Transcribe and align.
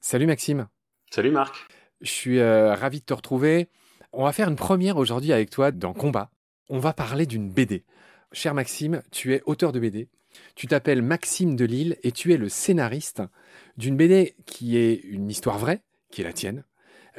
Salut 0.00 0.26
Maxime. 0.26 0.68
Salut 1.10 1.30
Marc. 1.30 1.54
Je 2.00 2.10
suis 2.10 2.38
euh, 2.38 2.74
ravi 2.74 3.00
de 3.00 3.04
te 3.04 3.12
retrouver. 3.12 3.68
On 4.12 4.24
va 4.24 4.32
faire 4.32 4.48
une 4.48 4.56
première 4.56 4.96
aujourd'hui 4.96 5.34
avec 5.34 5.50
toi 5.50 5.70
dans 5.70 5.92
Combat. 5.92 6.30
On 6.70 6.78
va 6.78 6.94
parler 6.94 7.26
d'une 7.26 7.50
BD. 7.50 7.84
Cher 8.32 8.54
Maxime, 8.54 9.02
tu 9.10 9.34
es 9.34 9.42
auteur 9.44 9.70
de 9.70 9.80
BD. 9.80 10.08
Tu 10.54 10.66
t'appelles 10.66 11.02
Maxime 11.02 11.56
Delille 11.56 11.98
et 12.02 12.12
tu 12.12 12.32
es 12.32 12.38
le 12.38 12.48
scénariste 12.48 13.22
d'une 13.76 13.98
BD 13.98 14.34
qui 14.46 14.78
est 14.78 14.94
une 14.94 15.28
histoire 15.28 15.58
vraie, 15.58 15.82
qui 16.10 16.22
est 16.22 16.24
la 16.24 16.32
tienne, 16.32 16.64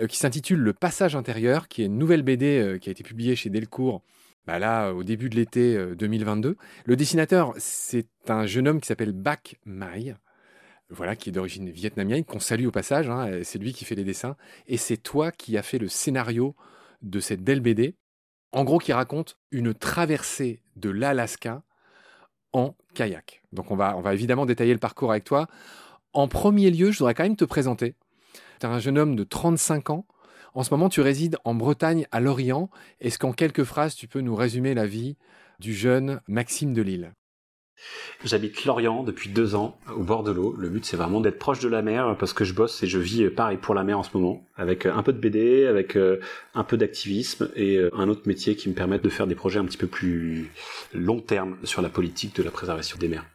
euh, 0.02 0.08
qui 0.08 0.18
s'intitule 0.18 0.60
Le 0.60 0.74
Passage 0.74 1.16
intérieur, 1.16 1.68
qui 1.68 1.84
est 1.84 1.86
une 1.86 1.98
nouvelle 2.00 2.24
BD 2.24 2.58
euh, 2.58 2.78
qui 2.80 2.90
a 2.90 2.92
été 2.92 3.04
publiée 3.04 3.36
chez 3.36 3.52
Delcourt 3.52 4.04
bah 4.46 4.60
là, 4.60 4.92
au 4.92 5.04
début 5.04 5.30
de 5.30 5.36
l'été 5.36 5.78
2022. 5.96 6.58
Le 6.86 6.96
dessinateur, 6.96 7.54
c'est 7.58 8.08
un 8.28 8.46
jeune 8.46 8.68
homme 8.68 8.82
qui 8.82 8.88
s'appelle 8.88 9.12
Bak 9.12 9.60
Mai 9.66 10.16
voilà, 10.90 11.16
qui 11.16 11.30
est 11.30 11.32
d'origine 11.32 11.70
vietnamienne, 11.70 12.24
qu'on 12.24 12.40
salue 12.40 12.66
au 12.66 12.72
passage, 12.72 13.10
hein, 13.10 13.42
c'est 13.44 13.60
lui 13.60 13.74
qui 13.74 13.86
fait 13.86 13.96
les 13.96 14.04
dessins, 14.04 14.36
et 14.68 14.78
c'est 14.78 14.98
toi 14.98 15.32
qui 15.32 15.58
as 15.58 15.62
fait 15.62 15.78
le 15.78 15.88
scénario 15.88 16.56
de 17.02 17.20
cette 17.20 17.42
belle 17.42 17.60
BD, 17.60 17.96
en 18.52 18.64
gros 18.64 18.80
qui 18.80 18.92
raconte 18.92 19.38
une 19.52 19.74
traversée 19.74 20.64
de 20.76 20.90
l'Alaska 20.90 21.62
en 22.54 22.76
kayak. 22.96 23.44
Donc 23.54 23.70
on 23.70 23.76
va, 23.76 23.96
on 23.98 24.02
va 24.02 24.14
évidemment 24.14 24.48
détailler 24.48 24.74
le 24.74 24.80
parcours 24.80 25.12
avec 25.12 25.24
toi. 25.24 25.48
En 26.14 26.28
premier 26.28 26.72
lieu, 26.72 26.92
je 26.92 26.98
voudrais 26.98 27.14
quand 27.14 27.24
même 27.24 27.36
te 27.36 27.46
présenter. 27.46 27.96
Tu 28.60 28.66
un 28.66 28.80
jeune 28.80 28.98
homme 28.98 29.16
de 29.16 29.24
35 29.24 29.92
ans. 29.92 30.06
En 30.54 30.64
ce 30.64 30.74
moment, 30.74 30.90
tu 30.90 31.02
résides 31.02 31.38
en 31.44 31.54
Bretagne, 31.54 32.08
à 32.12 32.20
Lorient. 32.20 32.70
Est-ce 33.00 33.20
qu'en 33.20 33.34
quelques 33.34 33.64
phrases, 33.64 33.96
tu 33.96 34.08
peux 34.08 34.22
nous 34.22 34.36
résumer 34.36 34.74
la 34.74 34.86
vie 34.86 35.16
du 35.60 35.74
jeune 35.74 36.22
Maxime 36.28 36.74
de 36.74 36.82
Lille 36.82 37.14
J'habite 38.26 38.66
Lorient 38.66 39.04
depuis 39.04 39.30
deux 39.30 39.56
ans, 39.56 39.78
au 39.96 40.04
bord 40.04 40.24
de 40.24 40.32
l'eau. 40.32 40.54
Le 40.58 40.70
but, 40.70 40.84
c'est 40.84 40.98
vraiment 40.98 41.22
d'être 41.22 41.40
proche 41.40 41.60
de 41.60 41.70
la 41.70 41.82
mer 41.82 42.18
parce 42.20 42.34
que 42.34 42.44
je 42.44 42.54
bosse 42.54 42.84
et 42.84 42.88
je 42.88 43.00
vis 43.00 43.24
euh, 43.24 43.34
pareil 43.34 43.58
pour 43.58 43.74
la 43.74 43.84
mer 43.84 43.98
en 43.98 44.04
ce 44.04 44.10
moment, 44.14 44.46
avec 44.58 44.86
euh, 44.86 44.94
un 44.94 45.04
peu 45.04 45.14
de 45.14 45.20
BD, 45.20 45.66
avec 45.66 45.96
euh, 45.96 46.20
un 46.54 46.64
peu 46.64 46.76
d'activisme 46.76 47.50
et 47.56 47.80
un 47.94 48.10
autre 48.10 48.24
métier 48.26 48.56
qui 48.56 48.68
me 48.68 48.74
permettent 48.74 49.04
de 49.04 49.10
faire 49.10 49.28
des 49.28 49.36
projets 49.36 49.60
un 49.60 49.66
petit 49.66 49.78
peu 49.78 49.88
plus 49.88 50.52
long 50.94 51.22
terme 51.22 51.58
sur 51.64 51.82
la 51.82 51.90
politique 51.90 52.36
de 52.36 52.44
la 52.44 52.52
préservation 52.52 52.98
des 52.98 53.08
mers. 53.08 53.26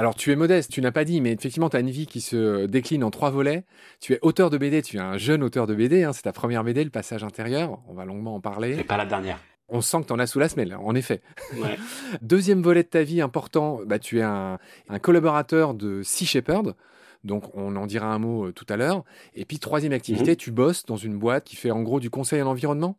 Alors 0.00 0.14
tu 0.14 0.32
es 0.32 0.36
modeste, 0.36 0.72
tu 0.72 0.80
n'as 0.80 0.92
pas 0.92 1.04
dit, 1.04 1.20
mais 1.20 1.32
effectivement 1.32 1.68
tu 1.68 1.76
as 1.76 1.80
une 1.80 1.90
vie 1.90 2.06
qui 2.06 2.22
se 2.22 2.64
décline 2.64 3.04
en 3.04 3.10
trois 3.10 3.28
volets. 3.28 3.64
Tu 4.00 4.14
es 4.14 4.18
auteur 4.22 4.48
de 4.48 4.56
BD, 4.56 4.80
tu 4.80 4.96
es 4.96 5.00
un 5.00 5.18
jeune 5.18 5.42
auteur 5.42 5.66
de 5.66 5.74
BD, 5.74 6.04
hein, 6.04 6.14
c'est 6.14 6.22
ta 6.22 6.32
première 6.32 6.64
BD, 6.64 6.84
Le 6.84 6.88
Passage 6.88 7.22
intérieur, 7.22 7.82
on 7.86 7.92
va 7.92 8.06
longuement 8.06 8.34
en 8.34 8.40
parler. 8.40 8.78
Et 8.78 8.84
pas 8.84 8.96
la 8.96 9.04
dernière 9.04 9.38
on 9.68 9.82
sent 9.82 10.00
que 10.00 10.06
tu 10.06 10.12
en 10.14 10.18
as 10.18 10.26
sous 10.26 10.40
la 10.40 10.48
semelle, 10.48 10.74
en 10.74 10.96
effet. 10.96 11.20
Deuxième 12.22 12.60
volet 12.60 12.82
de 12.82 12.88
ta 12.88 13.04
vie 13.04 13.20
important, 13.20 13.80
bah, 13.86 14.00
tu 14.00 14.18
es 14.18 14.22
un, 14.22 14.58
collaborateur 15.00 15.74
de 15.74 16.02
Sea 16.02 16.26
Shepherd. 16.26 16.74
Donc, 17.22 17.54
on 17.54 17.76
en 17.76 17.86
dira 17.86 18.08
un 18.08 18.18
mot 18.18 18.46
euh, 18.46 18.52
tout 18.52 18.66
à 18.68 18.76
l'heure. 18.76 19.04
Et 19.34 19.44
puis, 19.44 19.60
troisième 19.60 19.92
activité, 19.92 20.32
mhm. 20.32 20.36
tu 20.36 20.50
bosses 20.50 20.86
dans 20.86 20.96
une 20.96 21.16
boîte 21.20 21.44
qui 21.44 21.54
fait 21.54 21.70
en 21.70 21.82
gros 21.82 22.00
du 22.00 22.10
conseil 22.10 22.40
à 22.40 22.44
l'environnement 22.44 22.98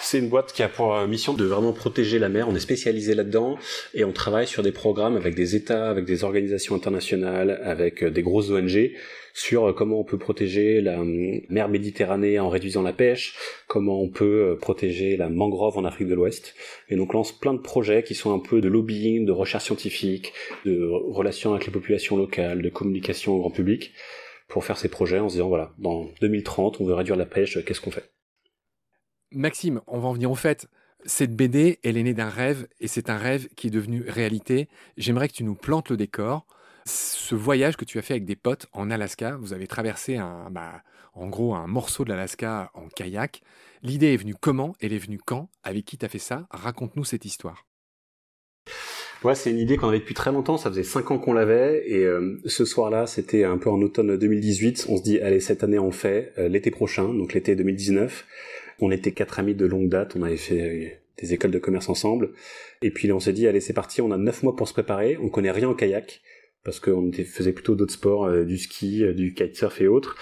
c'est 0.00 0.18
une 0.18 0.28
boîte 0.28 0.52
qui 0.52 0.62
a 0.62 0.68
pour 0.68 0.94
euh, 0.94 1.06
mission 1.06 1.34
de 1.34 1.44
vraiment 1.44 1.72
protéger 1.72 2.18
la 2.18 2.28
mer. 2.28 2.48
On 2.48 2.56
est 2.56 2.60
spécialisé 2.60 3.14
là-dedans 3.14 3.58
et 3.94 4.04
on 4.04 4.12
travaille 4.12 4.46
sur 4.46 4.62
des 4.62 4.72
programmes 4.72 5.16
avec 5.16 5.34
des 5.34 5.56
États, 5.56 5.88
avec 5.90 6.04
des 6.04 6.24
organisations 6.24 6.74
internationales, 6.74 7.60
avec 7.62 8.02
euh, 8.02 8.10
des 8.10 8.22
grosses 8.22 8.50
ONG 8.50 8.92
sur 9.34 9.68
euh, 9.68 9.72
comment 9.72 10.00
on 10.00 10.04
peut 10.04 10.18
protéger 10.18 10.80
la 10.80 10.98
mer 11.48 11.68
Méditerranée 11.68 12.38
en 12.38 12.48
réduisant 12.48 12.82
la 12.82 12.92
pêche, 12.92 13.36
comment 13.68 14.00
on 14.00 14.08
peut 14.08 14.56
protéger 14.60 15.16
la 15.16 15.28
mangrove 15.28 15.76
en 15.78 15.84
Afrique 15.84 16.08
de 16.08 16.14
l'Ouest. 16.14 16.54
Et 16.88 16.96
donc 16.96 17.12
lance 17.12 17.32
plein 17.32 17.54
de 17.54 17.60
projets 17.60 18.02
qui 18.02 18.14
sont 18.14 18.34
un 18.34 18.40
peu 18.40 18.60
de 18.60 18.68
lobbying, 18.68 19.26
de 19.26 19.32
recherche 19.32 19.64
scientifique, 19.64 20.32
de 20.64 20.82
relations 20.82 21.52
avec 21.52 21.66
les 21.66 21.72
populations 21.72 22.16
locales, 22.16 22.62
de 22.62 22.68
communication 22.70 23.34
au 23.34 23.38
grand 23.40 23.50
public 23.50 23.92
pour 24.48 24.64
faire 24.64 24.78
ces 24.78 24.88
projets 24.88 25.20
en 25.20 25.28
se 25.28 25.34
disant 25.34 25.48
voilà, 25.48 25.72
dans 25.78 26.08
2030, 26.20 26.80
on 26.80 26.84
veut 26.84 26.94
réduire 26.94 27.16
la 27.16 27.26
pêche, 27.26 27.64
qu'est-ce 27.64 27.80
qu'on 27.80 27.92
fait? 27.92 28.10
Maxime, 29.32 29.80
on 29.86 30.00
va 30.00 30.08
en 30.08 30.12
venir 30.12 30.30
au 30.30 30.34
fait. 30.34 30.66
Cette 31.06 31.34
BD, 31.34 31.78
elle 31.82 31.96
est 31.96 32.02
née 32.02 32.14
d'un 32.14 32.28
rêve 32.28 32.66
et 32.80 32.88
c'est 32.88 33.10
un 33.10 33.16
rêve 33.16 33.48
qui 33.56 33.68
est 33.68 33.70
devenu 33.70 34.04
réalité. 34.08 34.68
J'aimerais 34.96 35.28
que 35.28 35.34
tu 35.34 35.44
nous 35.44 35.54
plantes 35.54 35.88
le 35.88 35.96
décor. 35.96 36.46
Ce 36.84 37.34
voyage 37.34 37.76
que 37.76 37.84
tu 37.84 37.98
as 37.98 38.02
fait 38.02 38.14
avec 38.14 38.24
des 38.24 38.36
potes 38.36 38.66
en 38.72 38.90
Alaska, 38.90 39.36
vous 39.36 39.52
avez 39.52 39.66
traversé 39.66 40.16
un, 40.16 40.50
bah, 40.50 40.82
en 41.14 41.28
gros 41.28 41.54
un 41.54 41.66
morceau 41.66 42.04
de 42.04 42.10
l'Alaska 42.10 42.70
en 42.74 42.88
kayak. 42.88 43.42
L'idée 43.82 44.12
est 44.12 44.16
venue 44.16 44.34
comment? 44.34 44.74
Elle 44.80 44.92
est 44.92 44.98
venue 44.98 45.20
quand? 45.24 45.48
Avec 45.62 45.84
qui 45.84 45.96
tu 45.96 46.04
as 46.04 46.08
fait 46.08 46.18
ça? 46.18 46.46
Raconte-nous 46.50 47.04
cette 47.04 47.24
histoire. 47.24 47.66
Ouais, 49.22 49.34
c'est 49.34 49.50
une 49.50 49.58
idée 49.58 49.76
qu'on 49.76 49.88
avait 49.88 49.98
depuis 49.98 50.14
très 50.14 50.32
longtemps. 50.32 50.56
Ça 50.56 50.70
faisait 50.70 50.82
cinq 50.82 51.10
ans 51.10 51.18
qu'on 51.18 51.34
l'avait. 51.34 51.82
Et 51.86 52.04
euh, 52.04 52.40
ce 52.46 52.64
soir-là, 52.64 53.06
c'était 53.06 53.44
un 53.44 53.58
peu 53.58 53.70
en 53.70 53.80
automne 53.82 54.16
2018. 54.16 54.86
On 54.88 54.96
se 54.96 55.02
dit, 55.02 55.20
allez, 55.20 55.40
cette 55.40 55.62
année, 55.62 55.78
on 55.78 55.90
fait. 55.90 56.32
Euh, 56.38 56.48
l'été 56.48 56.70
prochain, 56.70 57.12
donc 57.12 57.34
l'été 57.34 57.54
2019. 57.54 58.26
On 58.80 58.90
était 58.90 59.12
quatre 59.12 59.38
amis 59.38 59.54
de 59.54 59.66
longue 59.66 59.88
date, 59.88 60.16
on 60.16 60.22
avait 60.22 60.36
fait 60.36 60.62
euh, 60.62 60.88
des 61.20 61.34
écoles 61.34 61.50
de 61.50 61.58
commerce 61.58 61.88
ensemble. 61.88 62.30
Et 62.82 62.90
puis 62.90 63.12
on 63.12 63.20
s'est 63.20 63.32
dit, 63.32 63.46
allez, 63.46 63.60
c'est 63.60 63.72
parti, 63.72 64.00
on 64.00 64.10
a 64.10 64.16
neuf 64.16 64.42
mois 64.42 64.56
pour 64.56 64.68
se 64.68 64.72
préparer, 64.72 65.18
on 65.20 65.28
connaît 65.28 65.50
rien 65.50 65.68
au 65.68 65.74
kayak, 65.74 66.22
parce 66.64 66.80
qu'on 66.80 67.10
faisait 67.12 67.52
plutôt 67.52 67.74
d'autres 67.74 67.92
sports, 67.92 68.24
euh, 68.24 68.44
du 68.44 68.58
ski, 68.58 69.04
euh, 69.04 69.12
du 69.12 69.34
kitesurf 69.34 69.80
et 69.80 69.88
autres. 69.88 70.16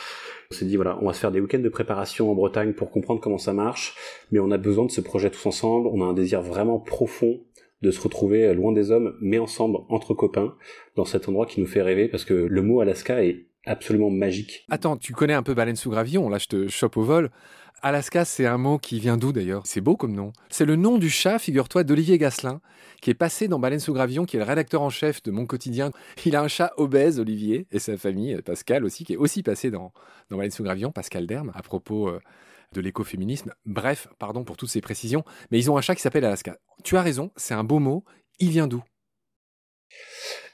On 0.50 0.54
s'est 0.54 0.64
dit, 0.64 0.76
voilà, 0.76 0.98
on 1.02 1.06
va 1.06 1.12
se 1.12 1.20
faire 1.20 1.30
des 1.30 1.40
week-ends 1.40 1.58
de 1.58 1.68
préparation 1.68 2.30
en 2.30 2.34
Bretagne 2.34 2.72
pour 2.72 2.90
comprendre 2.90 3.20
comment 3.20 3.38
ça 3.38 3.52
marche, 3.52 3.96
mais 4.32 4.38
on 4.38 4.50
a 4.50 4.58
besoin 4.58 4.86
de 4.86 4.90
ce 4.90 5.00
projet 5.00 5.30
tous 5.30 5.46
ensemble, 5.46 5.88
on 5.88 6.00
a 6.02 6.04
un 6.04 6.14
désir 6.14 6.42
vraiment 6.42 6.78
profond 6.78 7.40
de 7.82 7.90
se 7.90 8.00
retrouver 8.00 8.52
loin 8.54 8.72
des 8.72 8.90
hommes, 8.90 9.14
mais 9.20 9.38
ensemble, 9.38 9.78
entre 9.88 10.14
copains, 10.14 10.56
dans 10.96 11.04
cet 11.04 11.28
endroit 11.28 11.46
qui 11.46 11.60
nous 11.60 11.66
fait 11.66 11.82
rêver, 11.82 12.08
parce 12.08 12.24
que 12.24 12.34
le 12.34 12.62
mot 12.62 12.80
Alaska 12.80 13.22
est 13.22 13.47
absolument 13.68 14.10
magique. 14.10 14.64
Attends, 14.70 14.96
tu 14.96 15.12
connais 15.12 15.34
un 15.34 15.42
peu 15.42 15.54
Baleine 15.54 15.76
sous 15.76 15.90
gravillon, 15.90 16.28
là 16.28 16.38
je 16.38 16.46
te 16.46 16.68
chope 16.68 16.96
au 16.96 17.02
vol. 17.02 17.30
Alaska, 17.80 18.24
c'est 18.24 18.46
un 18.46 18.58
mot 18.58 18.78
qui 18.78 18.98
vient 18.98 19.16
d'où 19.16 19.32
d'ailleurs? 19.32 19.64
C'est 19.64 19.80
beau 19.80 19.96
comme 19.96 20.12
nom. 20.12 20.32
C'est 20.50 20.64
le 20.64 20.74
nom 20.74 20.98
du 20.98 21.08
chat, 21.10 21.38
figure-toi, 21.38 21.84
d'Olivier 21.84 22.18
Gasselin, 22.18 22.60
qui 23.00 23.10
est 23.10 23.14
passé 23.14 23.46
dans 23.46 23.60
Baleine 23.60 23.78
sous 23.78 23.92
Gravillon, 23.92 24.24
qui 24.24 24.34
est 24.34 24.40
le 24.40 24.44
rédacteur 24.44 24.82
en 24.82 24.90
chef 24.90 25.22
de 25.22 25.30
Mon 25.30 25.46
Quotidien. 25.46 25.92
Il 26.24 26.34
a 26.34 26.42
un 26.42 26.48
chat 26.48 26.72
obèse, 26.76 27.20
Olivier, 27.20 27.68
et 27.70 27.78
sa 27.78 27.96
famille, 27.96 28.42
Pascal 28.42 28.84
aussi, 28.84 29.04
qui 29.04 29.12
est 29.12 29.16
aussi 29.16 29.44
passé 29.44 29.70
dans, 29.70 29.92
dans 30.28 30.36
Baleine 30.38 30.50
sous 30.50 30.64
Gravillon, 30.64 30.90
Pascal 30.90 31.28
Derme, 31.28 31.52
à 31.54 31.62
propos 31.62 32.08
euh, 32.08 32.20
de 32.72 32.80
l'écoféminisme. 32.80 33.54
Bref, 33.64 34.08
pardon 34.18 34.42
pour 34.42 34.56
toutes 34.56 34.70
ces 34.70 34.80
précisions, 34.80 35.22
mais 35.52 35.60
ils 35.60 35.70
ont 35.70 35.76
un 35.78 35.80
chat 35.80 35.94
qui 35.94 36.02
s'appelle 36.02 36.24
Alaska. 36.24 36.58
Tu 36.82 36.96
as 36.96 37.02
raison, 37.02 37.30
c'est 37.36 37.54
un 37.54 37.62
beau 37.62 37.78
mot. 37.78 38.04
Il 38.40 38.50
vient 38.50 38.66
d'où? 38.66 38.82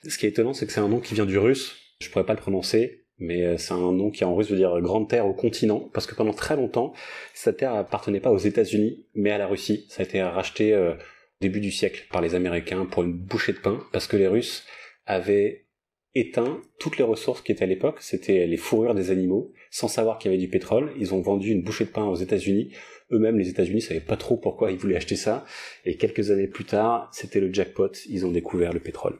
Ce 0.06 0.18
qui 0.18 0.26
est 0.26 0.28
étonnant, 0.28 0.52
c'est 0.52 0.66
que 0.66 0.72
c'est 0.72 0.80
un 0.80 0.88
nom 0.88 1.00
qui 1.00 1.14
vient 1.14 1.24
du 1.24 1.38
russe. 1.38 1.74
Je 2.02 2.10
pourrais 2.10 2.26
pas 2.26 2.34
le 2.34 2.40
prononcer 2.40 3.03
mais 3.24 3.44
euh, 3.44 3.56
c'est 3.56 3.72
un 3.72 3.92
nom 3.92 4.10
qui 4.10 4.24
en 4.24 4.34
russe 4.34 4.50
veut 4.50 4.56
dire 4.56 4.80
grande 4.80 5.08
terre 5.08 5.26
au 5.26 5.34
continent, 5.34 5.90
parce 5.92 6.06
que 6.06 6.14
pendant 6.14 6.32
très 6.32 6.56
longtemps, 6.56 6.92
cette 7.32 7.58
terre 7.58 7.74
appartenait 7.74 8.20
pas 8.20 8.30
aux 8.30 8.38
États-Unis, 8.38 9.06
mais 9.14 9.30
à 9.30 9.38
la 9.38 9.46
Russie. 9.46 9.86
Ça 9.88 10.02
a 10.02 10.04
été 10.04 10.22
racheté 10.22 10.72
euh, 10.72 10.94
début 11.40 11.60
du 11.60 11.70
siècle 11.70 12.06
par 12.10 12.20
les 12.20 12.34
Américains 12.34 12.86
pour 12.86 13.02
une 13.02 13.12
bouchée 13.12 13.52
de 13.52 13.58
pain, 13.58 13.80
parce 13.92 14.06
que 14.06 14.16
les 14.16 14.28
Russes 14.28 14.64
avaient 15.06 15.66
éteint 16.14 16.60
toutes 16.78 16.98
les 16.98 17.04
ressources 17.04 17.40
qui 17.40 17.52
étaient 17.52 17.64
à 17.64 17.66
l'époque, 17.66 17.98
c'était 18.00 18.46
les 18.46 18.56
fourrures 18.56 18.94
des 18.94 19.10
animaux, 19.10 19.52
sans 19.70 19.88
savoir 19.88 20.18
qu'il 20.18 20.30
y 20.30 20.34
avait 20.34 20.40
du 20.40 20.48
pétrole. 20.48 20.92
Ils 20.98 21.12
ont 21.12 21.20
vendu 21.20 21.50
une 21.50 21.62
bouchée 21.62 21.84
de 21.84 21.90
pain 21.90 22.04
aux 22.04 22.14
États-Unis. 22.14 22.72
Eux-mêmes, 23.10 23.38
les 23.38 23.48
États-Unis, 23.48 23.82
savaient 23.82 24.00
pas 24.00 24.16
trop 24.16 24.36
pourquoi 24.36 24.70
ils 24.70 24.78
voulaient 24.78 24.96
acheter 24.96 25.16
ça. 25.16 25.44
Et 25.84 25.96
quelques 25.96 26.30
années 26.30 26.46
plus 26.46 26.64
tard, 26.64 27.10
c'était 27.12 27.40
le 27.40 27.52
jackpot. 27.52 27.90
Ils 28.08 28.24
ont 28.24 28.30
découvert 28.30 28.72
le 28.72 28.80
pétrole. 28.80 29.18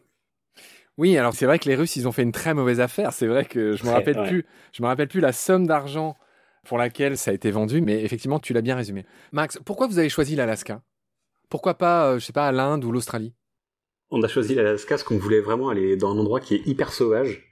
Oui, 0.97 1.16
alors 1.19 1.34
c'est 1.34 1.47
vrai 1.47 1.59
que 1.59 1.69
les 1.69 1.75
Russes, 1.75 1.97
ils 1.97 2.06
ont 2.06 2.12
fait 2.12 2.22
une 2.22 2.32
très 2.32 2.55
mauvaise 2.55 2.81
affaire. 2.81 3.12
C'est 3.12 3.27
vrai 3.27 3.44
que 3.44 3.77
je 3.77 3.84
me 3.84 3.91
rappelle 3.91 4.22
plus, 4.22 4.44
je 4.72 4.82
me 4.82 4.87
rappelle 4.87 5.09
plus 5.09 5.21
la 5.21 5.32
somme 5.32 5.66
d'argent 5.66 6.16
pour 6.65 6.78
laquelle 6.78 7.19
ça 7.19 7.31
a 7.31 7.34
été 7.34 7.50
vendu, 7.50 7.81
mais 7.81 8.03
effectivement, 8.03 8.38
tu 8.38 8.53
l'as 8.53 8.62
bien 8.62 8.77
résumé. 8.77 9.05
Max, 9.32 9.59
pourquoi 9.65 9.87
vous 9.87 9.99
avez 9.99 10.09
choisi 10.09 10.37
l'Alaska? 10.37 10.82
Pourquoi 11.50 11.75
pas, 11.75 12.11
euh, 12.11 12.19
je 12.19 12.25
sais 12.25 12.32
pas, 12.32 12.50
l'Inde 12.52 12.85
ou 12.85 12.93
l'Australie? 12.93 13.35
On 14.11 14.23
a 14.23 14.29
choisi 14.29 14.55
l'Alaska 14.55 14.91
parce 14.91 15.02
qu'on 15.02 15.19
voulait 15.19 15.41
vraiment 15.41 15.69
aller 15.69 15.96
dans 15.96 16.12
un 16.12 16.19
endroit 16.19 16.41
qui 16.41 16.55
est 16.55 16.67
hyper 16.67 16.93
sauvage 16.93 17.50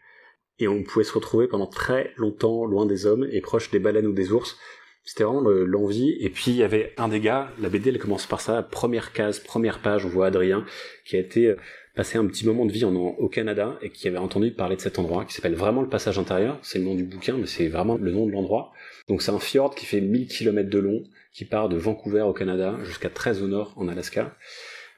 et 0.58 0.68
on 0.68 0.82
pouvait 0.82 1.04
se 1.04 1.12
retrouver 1.12 1.48
pendant 1.48 1.66
très 1.66 2.12
longtemps 2.16 2.64
loin 2.64 2.86
des 2.86 3.06
hommes 3.06 3.26
et 3.30 3.40
proche 3.40 3.70
des 3.70 3.80
baleines 3.80 4.06
ou 4.06 4.12
des 4.12 4.32
ours. 4.32 4.56
C'était 5.04 5.24
vraiment 5.24 5.40
l'envie. 5.40 6.16
Et 6.20 6.30
puis 6.30 6.52
il 6.52 6.56
y 6.56 6.62
avait 6.62 6.94
un 6.96 7.08
des 7.08 7.20
gars, 7.20 7.50
la 7.60 7.68
BD 7.68 7.90
elle 7.90 7.98
commence 7.98 8.26
par 8.26 8.40
ça, 8.40 8.62
première 8.62 9.12
case, 9.12 9.40
première 9.40 9.80
page, 9.80 10.04
on 10.04 10.08
voit 10.08 10.26
Adrien 10.26 10.64
qui 11.04 11.16
a 11.16 11.18
été 11.18 11.48
euh, 11.48 11.56
passé 11.94 12.18
un 12.18 12.26
petit 12.26 12.46
moment 12.46 12.64
de 12.64 12.72
vie 12.72 12.84
en, 12.84 12.94
au 12.94 13.28
Canada 13.28 13.78
et 13.82 13.90
qui 13.90 14.08
avait 14.08 14.18
entendu 14.18 14.52
parler 14.52 14.76
de 14.76 14.80
cet 14.80 14.98
endroit 14.98 15.24
qui 15.24 15.34
s'appelle 15.34 15.54
vraiment 15.54 15.82
le 15.82 15.88
passage 15.88 16.18
intérieur. 16.18 16.58
C'est 16.62 16.78
le 16.78 16.84
nom 16.84 16.94
du 16.94 17.04
bouquin, 17.04 17.36
mais 17.36 17.46
c'est 17.46 17.68
vraiment 17.68 17.96
le 17.96 18.10
nom 18.12 18.26
de 18.26 18.32
l'endroit. 18.32 18.72
Donc 19.08 19.22
c'est 19.22 19.32
un 19.32 19.40
fjord 19.40 19.74
qui 19.74 19.86
fait 19.86 20.00
1000 20.00 20.28
km 20.28 20.70
de 20.70 20.78
long, 20.78 21.02
qui 21.32 21.44
part 21.44 21.68
de 21.68 21.76
Vancouver 21.76 22.22
au 22.22 22.32
Canada 22.32 22.78
jusqu'à 22.84 23.10
très 23.10 23.42
au 23.42 23.48
nord 23.48 23.74
en 23.76 23.88
Alaska. 23.88 24.36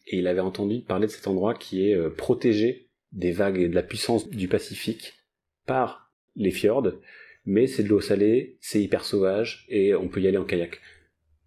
Et 0.06 0.18
il 0.18 0.26
avait 0.26 0.40
entendu 0.40 0.82
parler 0.82 1.06
de 1.06 1.12
cet 1.12 1.26
endroit 1.26 1.54
qui 1.54 1.88
est 1.88 1.94
euh, 1.94 2.10
protégé 2.10 2.90
des 3.12 3.32
vagues 3.32 3.58
et 3.58 3.68
de 3.68 3.74
la 3.74 3.82
puissance 3.82 4.28
du 4.28 4.48
Pacifique 4.48 5.14
par 5.66 6.12
les 6.36 6.50
fjords, 6.50 6.92
mais 7.46 7.66
c'est 7.66 7.82
de 7.82 7.88
l'eau 7.88 8.00
salée, 8.00 8.56
c'est 8.60 8.82
hyper 8.82 9.04
sauvage 9.04 9.66
et 9.68 9.94
on 9.94 10.08
peut 10.08 10.20
y 10.20 10.28
aller 10.28 10.38
en 10.38 10.44
kayak. 10.44 10.80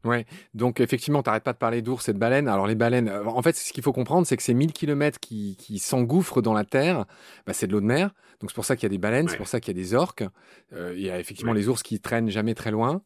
Ouais, 0.03 0.25
donc 0.53 0.79
effectivement, 0.79 1.21
t'arrêtes 1.21 1.43
pas 1.43 1.53
de 1.53 1.57
parler 1.57 1.81
d'ours 1.81 2.07
et 2.07 2.13
de 2.13 2.17
baleines. 2.17 2.47
Alors 2.47 2.67
les 2.67 2.75
baleines, 2.75 3.09
euh, 3.09 3.25
en 3.25 3.41
fait, 3.41 3.55
ce 3.55 3.73
qu'il 3.73 3.83
faut 3.83 3.91
comprendre, 3.91 4.25
c'est 4.25 4.37
que 4.37 4.43
ces 4.43 4.53
1000 4.53 4.71
km 4.71 5.19
qui, 5.19 5.57
qui 5.57 5.79
s'engouffrent 5.79 6.41
dans 6.41 6.53
la 6.53 6.63
terre, 6.63 7.05
bah, 7.45 7.53
c'est 7.53 7.67
de 7.67 7.73
l'eau 7.73 7.81
de 7.81 7.85
mer. 7.85 8.13
Donc 8.39 8.51
c'est 8.51 8.55
pour 8.55 8.65
ça 8.65 8.75
qu'il 8.75 8.83
y 8.83 8.85
a 8.85 8.89
des 8.89 8.99
baleines, 8.99 9.27
c'est 9.27 9.37
pour 9.37 9.47
ça 9.47 9.59
qu'il 9.59 9.75
y 9.75 9.79
a 9.79 9.81
des 9.81 9.95
orques. 9.95 10.23
Euh, 10.71 10.93
il 10.95 11.03
y 11.03 11.09
a 11.09 11.19
effectivement 11.19 11.53
les 11.53 11.67
ours 11.67 11.81
qui 11.83 11.99
traînent 11.99 12.29
jamais 12.29 12.53
très 12.53 12.71
loin. 12.71 13.01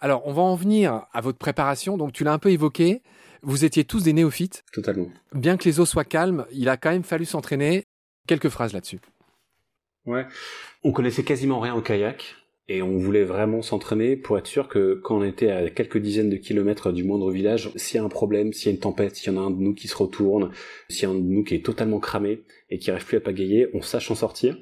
Alors 0.00 0.26
on 0.26 0.32
va 0.32 0.42
en 0.42 0.56
venir 0.56 1.06
à 1.12 1.20
votre 1.20 1.38
préparation. 1.38 1.96
Donc 1.96 2.12
tu 2.12 2.24
l'as 2.24 2.32
un 2.32 2.38
peu 2.38 2.50
évoqué. 2.50 3.02
Vous 3.42 3.64
étiez 3.64 3.84
tous 3.84 4.02
des 4.02 4.12
néophytes. 4.12 4.64
Totalement. 4.72 5.08
Bien 5.32 5.56
que 5.56 5.64
les 5.64 5.78
eaux 5.78 5.86
soient 5.86 6.04
calmes, 6.04 6.46
il 6.50 6.68
a 6.68 6.76
quand 6.76 6.90
même 6.90 7.04
fallu 7.04 7.26
s'entraîner. 7.26 7.86
Quelques 8.26 8.48
phrases 8.48 8.72
là-dessus. 8.72 8.98
Ouais. 10.06 10.26
On 10.84 10.92
connaissait 10.92 11.24
quasiment 11.24 11.60
rien 11.60 11.74
au 11.74 11.82
kayak. 11.82 12.36
Et 12.68 12.82
on 12.82 12.98
voulait 12.98 13.22
vraiment 13.22 13.62
s'entraîner 13.62 14.16
pour 14.16 14.38
être 14.38 14.48
sûr 14.48 14.66
que 14.66 14.94
quand 14.94 15.18
on 15.18 15.22
était 15.22 15.50
à 15.50 15.70
quelques 15.70 15.98
dizaines 15.98 16.30
de 16.30 16.36
kilomètres 16.36 16.90
du 16.90 17.04
moindre 17.04 17.30
village, 17.30 17.70
s'il 17.76 17.96
y 17.96 18.00
a 18.00 18.04
un 18.04 18.08
problème, 18.08 18.52
s'il 18.52 18.66
y 18.66 18.68
a 18.70 18.74
une 18.74 18.80
tempête, 18.80 19.14
s'il 19.14 19.32
y 19.32 19.36
en 19.36 19.40
a 19.40 19.44
un 19.44 19.50
de 19.52 19.60
nous 19.60 19.72
qui 19.72 19.86
se 19.86 19.94
retourne, 19.94 20.50
s'il 20.88 21.04
y 21.04 21.06
a 21.06 21.10
un 21.10 21.14
de 21.14 21.20
nous 21.20 21.44
qui 21.44 21.54
est 21.54 21.64
totalement 21.64 22.00
cramé 22.00 22.42
et 22.68 22.78
qui 22.78 22.90
n'arrive 22.90 23.06
plus 23.06 23.18
à 23.18 23.20
pagayer, 23.20 23.68
on 23.72 23.82
sache 23.82 24.10
en 24.10 24.16
sortir. 24.16 24.58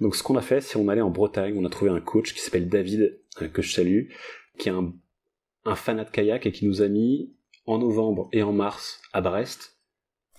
Donc 0.00 0.16
ce 0.16 0.22
qu'on 0.22 0.36
a 0.36 0.40
fait, 0.40 0.62
c'est 0.62 0.78
on 0.78 0.88
allait 0.88 1.02
en 1.02 1.10
Bretagne, 1.10 1.54
on 1.58 1.66
a 1.66 1.68
trouvé 1.68 1.90
un 1.90 2.00
coach 2.00 2.32
qui 2.32 2.40
s'appelle 2.40 2.68
David, 2.68 3.20
euh, 3.42 3.48
que 3.48 3.60
je 3.60 3.70
salue, 3.70 4.08
qui 4.56 4.70
est 4.70 4.72
un, 4.72 4.94
un 5.66 5.74
fanat 5.74 6.04
de 6.04 6.10
kayak 6.10 6.46
et 6.46 6.52
qui 6.52 6.66
nous 6.66 6.80
a 6.80 6.88
mis 6.88 7.34
en 7.66 7.78
novembre 7.78 8.30
et 8.32 8.42
en 8.42 8.52
mars 8.52 9.02
à 9.12 9.20
Brest, 9.20 9.76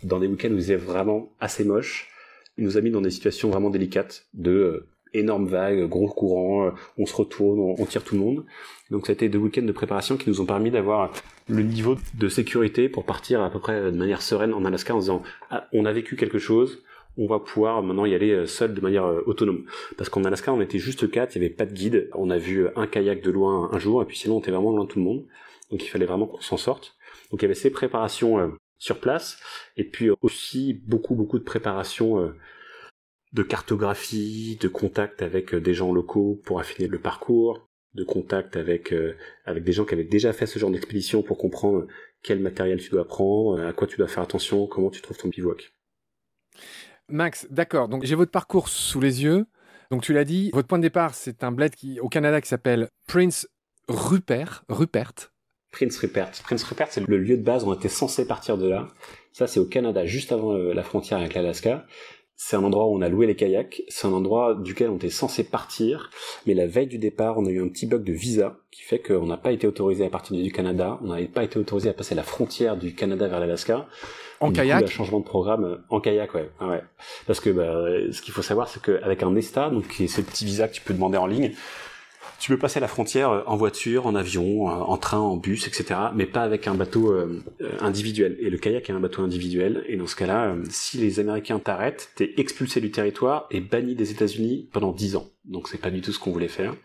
dans 0.01 0.19
des 0.19 0.27
week-ends 0.27 0.49
où 0.49 0.55
il 0.55 0.61
faisait 0.61 0.75
vraiment 0.77 1.35
assez 1.39 1.63
moche. 1.63 2.09
Il 2.57 2.63
nous 2.65 2.77
a 2.77 2.81
mis 2.81 2.91
dans 2.91 3.01
des 3.01 3.09
situations 3.09 3.49
vraiment 3.49 3.69
délicates 3.69 4.27
de 4.33 4.51
euh, 4.51 4.87
énormes 5.13 5.47
vagues, 5.47 5.87
gros 5.87 6.07
courants, 6.07 6.67
euh, 6.67 6.71
on 6.97 7.05
se 7.05 7.15
retourne, 7.15 7.59
on, 7.59 7.85
tire 7.85 8.03
tout 8.03 8.15
le 8.15 8.21
monde. 8.21 8.45
Donc 8.91 9.09
été 9.09 9.29
deux 9.29 9.39
week-ends 9.39 9.63
de 9.63 9.71
préparation 9.71 10.17
qui 10.17 10.29
nous 10.29 10.41
ont 10.41 10.45
permis 10.45 10.71
d'avoir 10.71 11.11
le 11.47 11.63
niveau 11.63 11.97
de 12.15 12.29
sécurité 12.29 12.89
pour 12.89 13.05
partir 13.05 13.41
à 13.41 13.49
peu 13.49 13.59
près 13.59 13.91
de 13.91 13.97
manière 13.97 14.21
sereine 14.21 14.53
en 14.53 14.65
Alaska 14.65 14.95
en 14.95 14.99
disant 14.99 15.23
ah, 15.49 15.67
on 15.73 15.85
a 15.85 15.91
vécu 15.91 16.15
quelque 16.15 16.39
chose, 16.39 16.83
on 17.17 17.27
va 17.27 17.39
pouvoir 17.39 17.83
maintenant 17.83 18.05
y 18.05 18.15
aller 18.15 18.31
euh, 18.31 18.45
seul 18.45 18.73
de 18.73 18.81
manière 18.81 19.05
euh, 19.05 19.21
autonome. 19.25 19.65
Parce 19.97 20.09
qu'en 20.09 20.23
Alaska, 20.23 20.51
on 20.53 20.61
était 20.61 20.79
juste 20.79 21.09
quatre, 21.09 21.35
il 21.35 21.39
n'y 21.39 21.45
avait 21.45 21.53
pas 21.53 21.65
de 21.65 21.73
guide. 21.73 22.09
On 22.13 22.29
a 22.29 22.37
vu 22.37 22.67
un 22.75 22.87
kayak 22.87 23.21
de 23.21 23.31
loin 23.31 23.69
un 23.71 23.79
jour, 23.79 24.01
et 24.01 24.05
puis 24.05 24.17
sinon, 24.17 24.37
on 24.37 24.39
était 24.39 24.51
vraiment 24.51 24.71
loin 24.71 24.85
de 24.85 24.89
tout 24.89 24.99
le 24.99 25.05
monde. 25.05 25.25
Donc 25.71 25.83
il 25.83 25.87
fallait 25.87 26.05
vraiment 26.05 26.25
qu'on 26.25 26.41
s'en 26.41 26.57
sorte. 26.57 26.95
Donc 27.31 27.41
il 27.41 27.43
y 27.43 27.47
avait 27.47 27.55
ces 27.55 27.71
préparations 27.71 28.51
sur 28.83 28.99
place, 28.99 29.39
et 29.77 29.83
puis 29.83 30.09
aussi 30.21 30.73
beaucoup, 30.73 31.15
beaucoup 31.15 31.39
de 31.39 31.43
préparations 31.43 32.33
de 33.33 33.43
cartographie, 33.43 34.57
de 34.61 34.67
contact 34.67 35.21
avec 35.21 35.53
euh, 35.53 35.59
des 35.59 35.73
gens 35.73 35.91
locaux 35.91 36.39
pour 36.45 36.59
affiner 36.59 36.87
le 36.87 36.99
parcours, 36.99 37.67
de 37.95 38.03
contact 38.03 38.55
avec 38.55 38.93
euh, 38.93 39.15
avec 39.45 39.63
des 39.63 39.71
gens 39.71 39.85
qui 39.85 39.93
avaient 39.93 40.03
déjà 40.03 40.33
fait 40.33 40.45
ce 40.45 40.59
genre 40.59 40.71
d'expédition 40.71 41.23
pour 41.23 41.37
comprendre 41.37 41.87
quel 42.21 42.39
matériel 42.39 42.79
tu 42.79 42.89
dois 42.89 43.07
prendre, 43.07 43.59
à 43.61 43.73
quoi 43.73 43.87
tu 43.87 43.97
dois 43.97 44.07
faire 44.07 44.23
attention, 44.23 44.67
comment 44.67 44.89
tu 44.89 45.01
trouves 45.01 45.17
ton 45.17 45.29
bivouac. 45.29 45.73
Max, 47.09 47.47
d'accord. 47.49 47.89
Donc 47.89 48.05
j'ai 48.05 48.15
votre 48.15 48.31
parcours 48.31 48.69
sous 48.69 49.01
les 49.01 49.23
yeux. 49.23 49.45
Donc 49.91 50.01
tu 50.01 50.13
l'as 50.13 50.23
dit, 50.23 50.49
votre 50.53 50.67
point 50.67 50.77
de 50.77 50.83
départ, 50.83 51.13
c'est 51.13 51.43
un 51.43 51.51
bled 51.51 51.75
qui 51.75 51.99
au 51.99 52.09
Canada 52.09 52.39
qui 52.39 52.47
s'appelle 52.47 52.87
Prince 53.07 53.47
Rupert. 53.87 54.63
Prince 55.73 55.97
Rupert. 55.97 56.31
Prince 56.43 56.63
Rupert, 56.63 56.87
c'est 56.91 57.05
le 57.05 57.17
lieu 57.17 57.35
de 57.35 57.43
base 57.43 57.65
où 57.65 57.69
on 57.69 57.73
était 57.73 57.89
censé 57.89 58.25
partir 58.25 58.57
de 58.57 58.69
là. 58.69 58.87
Ça, 59.33 59.47
c'est 59.47 59.59
au 59.59 59.65
Canada, 59.65 60.05
juste 60.05 60.31
avant 60.31 60.53
euh, 60.53 60.73
la 60.73 60.83
frontière 60.83 61.19
avec 61.19 61.33
l'Alaska. 61.33 61.85
C'est 62.35 62.55
un 62.55 62.63
endroit 62.63 62.87
où 62.87 62.95
on 62.95 63.01
a 63.01 63.09
loué 63.09 63.25
les 63.25 63.35
kayaks. 63.35 63.83
C'est 63.87 64.07
un 64.07 64.11
endroit 64.11 64.55
duquel 64.55 64.89
on 64.89 64.97
était 64.97 65.09
censé 65.09 65.43
partir. 65.43 66.11
Mais 66.45 66.53
la 66.53 66.67
veille 66.67 66.87
du 66.87 66.99
départ, 66.99 67.37
on 67.37 67.45
a 67.45 67.49
eu 67.49 67.61
un 67.61 67.67
petit 67.69 67.87
bug 67.87 68.03
de 68.03 68.13
visa 68.13 68.57
qui 68.71 68.83
fait 68.83 68.99
qu'on 68.99 69.25
n'a 69.25 69.37
pas 69.37 69.51
été 69.51 69.65
autorisé 69.65 70.05
à 70.05 70.09
partir 70.09 70.35
du 70.35 70.51
Canada. 70.51 70.99
On 71.03 71.07
n'avait 71.07 71.27
pas 71.27 71.43
été 71.43 71.57
autorisé 71.57 71.89
à 71.89 71.93
passer 71.93 72.15
la 72.15 72.23
frontière 72.23 72.77
du 72.77 72.93
Canada 72.93 73.27
vers 73.27 73.39
l'Alaska. 73.39 73.87
En 74.39 74.51
kayak? 74.51 74.83
Un 74.83 74.87
changement 74.87 75.19
de 75.19 75.25
programme 75.25 75.63
euh, 75.63 75.77
en 75.89 76.01
kayak, 76.01 76.33
ouais. 76.35 76.49
ouais. 76.61 76.81
Parce 77.25 77.39
que 77.39 77.49
bah, 77.49 78.11
ce 78.11 78.21
qu'il 78.21 78.33
faut 78.33 78.41
savoir, 78.41 78.67
c'est 78.67 78.81
qu'avec 78.81 79.23
un 79.23 79.35
ESTA, 79.35 79.69
donc 79.69 79.87
qui 79.87 80.03
est 80.03 80.07
ce 80.07 80.21
petit 80.21 80.45
visa 80.45 80.67
que 80.67 80.73
tu 80.73 80.81
peux 80.81 80.93
demander 80.93 81.17
en 81.17 81.27
ligne, 81.27 81.53
tu 82.43 82.51
peux 82.51 82.57
passer 82.57 82.81
la 82.81 82.89
frontière 82.89 83.31
euh, 83.31 83.41
en 83.45 83.55
voiture, 83.55 84.05
en 84.05 84.15
avion, 84.15 84.69
euh, 84.69 84.73
en 84.73 84.97
train, 84.97 85.17
en 85.17 85.37
bus, 85.37 85.65
etc. 85.65 85.97
Mais 86.13 86.25
pas 86.25 86.41
avec 86.41 86.67
un 86.67 86.73
bateau 86.73 87.13
euh, 87.13 87.41
individuel. 87.79 88.35
Et 88.41 88.49
le 88.49 88.57
kayak 88.57 88.89
est 88.89 88.91
un 88.93 88.99
bateau 88.99 89.21
individuel. 89.21 89.85
Et 89.87 89.95
dans 89.95 90.07
ce 90.07 90.17
cas-là, 90.17 90.53
si 90.69 90.97
les 90.97 91.21
Américains 91.21 91.59
t'arrêtent, 91.59 92.11
t'es 92.17 92.33
expulsé 92.35 92.81
du 92.81 92.91
territoire 92.91 93.47
et 93.49 93.61
banni 93.61 93.95
des 93.95 94.11
États-Unis 94.11 94.67
pendant 94.73 94.91
10 94.91 95.15
ans. 95.15 95.29
Donc 95.45 95.69
c'est 95.69 95.77
pas 95.77 95.89
du 95.89 96.01
tout 96.01 96.11
ce 96.11 96.19
qu'on 96.19 96.33
voulait 96.33 96.49
faire. 96.49 96.75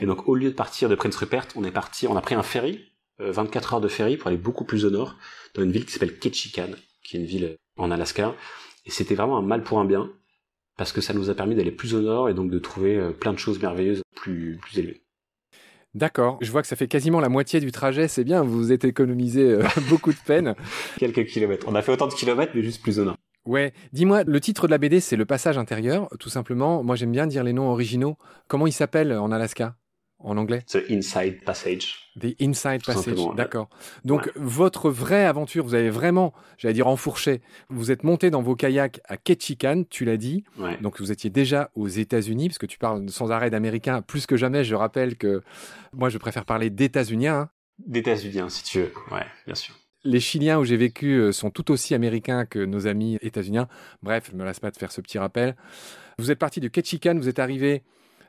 Et 0.00 0.06
donc 0.06 0.26
au 0.26 0.34
lieu 0.34 0.48
de 0.48 0.54
partir 0.54 0.88
de 0.88 0.94
Prince 0.94 1.16
Rupert, 1.16 1.48
on 1.54 1.64
est 1.64 1.70
parti, 1.70 2.06
on 2.06 2.16
a 2.16 2.22
pris 2.22 2.34
un 2.34 2.42
ferry, 2.42 2.80
24 3.18 3.74
heures 3.74 3.80
de 3.82 3.88
ferry 3.88 4.16
pour 4.16 4.28
aller 4.28 4.38
beaucoup 4.38 4.64
plus 4.64 4.86
au 4.86 4.90
nord, 4.90 5.16
dans 5.54 5.62
une 5.62 5.70
ville 5.70 5.84
qui 5.84 5.92
s'appelle 5.92 6.18
Ketchikan, 6.18 6.68
qui 7.02 7.18
est 7.18 7.20
une 7.20 7.26
ville 7.26 7.58
en 7.76 7.90
Alaska. 7.90 8.34
Et 8.86 8.90
c'était 8.90 9.14
vraiment 9.14 9.36
un 9.36 9.42
mal 9.42 9.64
pour 9.64 9.80
un 9.80 9.84
bien 9.84 10.10
parce 10.76 10.92
que 10.92 11.00
ça 11.00 11.14
nous 11.14 11.30
a 11.30 11.34
permis 11.34 11.54
d'aller 11.54 11.70
plus 11.70 11.94
au 11.94 12.00
nord 12.00 12.28
et 12.28 12.34
donc 12.34 12.50
de 12.50 12.58
trouver 12.58 12.96
euh, 12.96 13.10
plein 13.10 13.32
de 13.32 13.38
choses 13.38 13.60
merveilleuses 13.60 14.02
plus, 14.14 14.58
plus 14.60 14.78
élevées. 14.78 15.02
D'accord, 15.94 16.38
je 16.40 16.50
vois 16.50 16.60
que 16.62 16.66
ça 16.66 16.74
fait 16.74 16.88
quasiment 16.88 17.20
la 17.20 17.28
moitié 17.28 17.60
du 17.60 17.70
trajet, 17.70 18.08
c'est 18.08 18.24
bien, 18.24 18.42
vous 18.42 18.56
vous 18.56 18.72
êtes 18.72 18.84
économisé 18.84 19.42
euh, 19.42 19.62
beaucoup 19.88 20.12
de 20.12 20.18
peine. 20.26 20.56
Quelques 20.98 21.26
kilomètres, 21.26 21.66
on 21.68 21.74
a 21.74 21.82
fait 21.82 21.92
autant 21.92 22.08
de 22.08 22.14
kilomètres 22.14 22.52
mais 22.54 22.62
juste 22.62 22.82
plus 22.82 22.98
au 22.98 23.04
nord. 23.04 23.16
Ouais, 23.46 23.74
dis-moi, 23.92 24.24
le 24.24 24.40
titre 24.40 24.66
de 24.66 24.72
la 24.72 24.78
BD 24.78 25.00
c'est 25.00 25.16
Le 25.16 25.26
Passage 25.26 25.58
intérieur, 25.58 26.08
tout 26.18 26.30
simplement. 26.30 26.82
Moi 26.82 26.96
j'aime 26.96 27.12
bien 27.12 27.26
dire 27.26 27.44
les 27.44 27.52
noms 27.52 27.70
originaux. 27.70 28.16
Comment 28.48 28.66
il 28.66 28.72
s'appelle 28.72 29.12
en 29.12 29.30
Alaska? 29.30 29.76
En 30.24 30.36
anglais? 30.36 30.62
The 30.66 30.90
Inside 30.90 31.44
Passage. 31.44 32.10
The 32.18 32.34
Inside 32.40 32.84
Passage, 32.84 33.18
d'accord. 33.36 33.68
Donc 34.04 34.32
votre 34.36 34.90
vraie 34.90 35.24
aventure, 35.24 35.64
vous 35.64 35.74
avez 35.74 35.90
vraiment, 35.90 36.32
j'allais 36.58 36.74
dire 36.74 36.86
enfourché, 36.86 37.42
vous 37.68 37.90
êtes 37.90 38.04
monté 38.04 38.30
dans 38.30 38.42
vos 38.42 38.56
kayaks 38.56 39.00
à 39.04 39.16
Ketchikan, 39.16 39.84
tu 39.88 40.04
l'as 40.04 40.16
dit. 40.16 40.44
Donc 40.80 41.00
vous 41.00 41.12
étiez 41.12 41.30
déjà 41.30 41.70
aux 41.74 41.88
États-Unis, 41.88 42.48
parce 42.48 42.58
que 42.58 42.66
tu 42.66 42.78
parles 42.78 43.08
sans 43.10 43.30
arrêt 43.30 43.50
d'américain. 43.50 44.02
Plus 44.02 44.26
que 44.26 44.36
jamais, 44.36 44.64
je 44.64 44.74
rappelle 44.74 45.16
que 45.16 45.42
moi 45.92 46.08
je 46.08 46.18
préfère 46.18 46.44
parler 46.44 46.70
d'états-uniens. 46.70 47.40
Hein. 47.40 47.48
D'états-uniens, 47.86 48.48
si 48.48 48.62
tu 48.64 48.80
veux, 48.80 48.92
ouais, 49.12 49.26
bien 49.46 49.54
sûr. 49.54 49.74
Les 50.04 50.20
Chiliens 50.20 50.58
où 50.58 50.64
j'ai 50.64 50.76
vécu 50.76 51.14
euh, 51.14 51.32
sont 51.32 51.50
tout 51.50 51.70
aussi 51.70 51.94
américains 51.94 52.44
que 52.44 52.58
nos 52.58 52.86
amis 52.86 53.18
états-uniens. 53.22 53.68
Bref, 54.02 54.28
je 54.30 54.36
me 54.36 54.44
lasse 54.44 54.60
pas 54.60 54.70
de 54.70 54.76
faire 54.76 54.92
ce 54.92 55.00
petit 55.00 55.18
rappel. 55.18 55.56
Vous 56.18 56.30
êtes 56.30 56.38
parti 56.38 56.60
de 56.60 56.68
Ketchikan, 56.68 57.16
vous 57.16 57.28
êtes 57.28 57.38
arrivé 57.38 57.82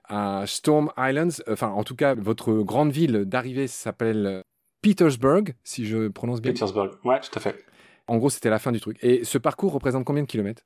à 0.08 0.44
Storm 0.46 0.92
Islands. 0.98 1.42
Enfin, 1.48 1.70
en 1.70 1.84
tout 1.84 1.96
cas, 1.96 2.16
votre 2.16 2.54
grande 2.54 2.92
ville 2.92 3.26
d'arrivée 3.26 3.68
s'appelle 3.68 4.26
euh, 4.26 4.42
Petersburg, 4.82 5.54
si 5.64 5.86
je 5.86 6.08
prononce 6.08 6.42
bien. 6.42 6.52
Petersburg, 6.52 6.92
ouais, 7.04 7.20
tout 7.20 7.38
à 7.38 7.40
fait. 7.40 7.66
En 8.08 8.18
gros, 8.18 8.30
c'était 8.30 8.50
la 8.50 8.60
fin 8.60 8.72
du 8.72 8.80
truc. 8.80 8.98
Et 9.02 9.24
ce 9.24 9.38
parcours 9.38 9.72
représente 9.74 10.06
combien 10.06 10.24
de 10.24 10.28
kilomètres? 10.28 10.64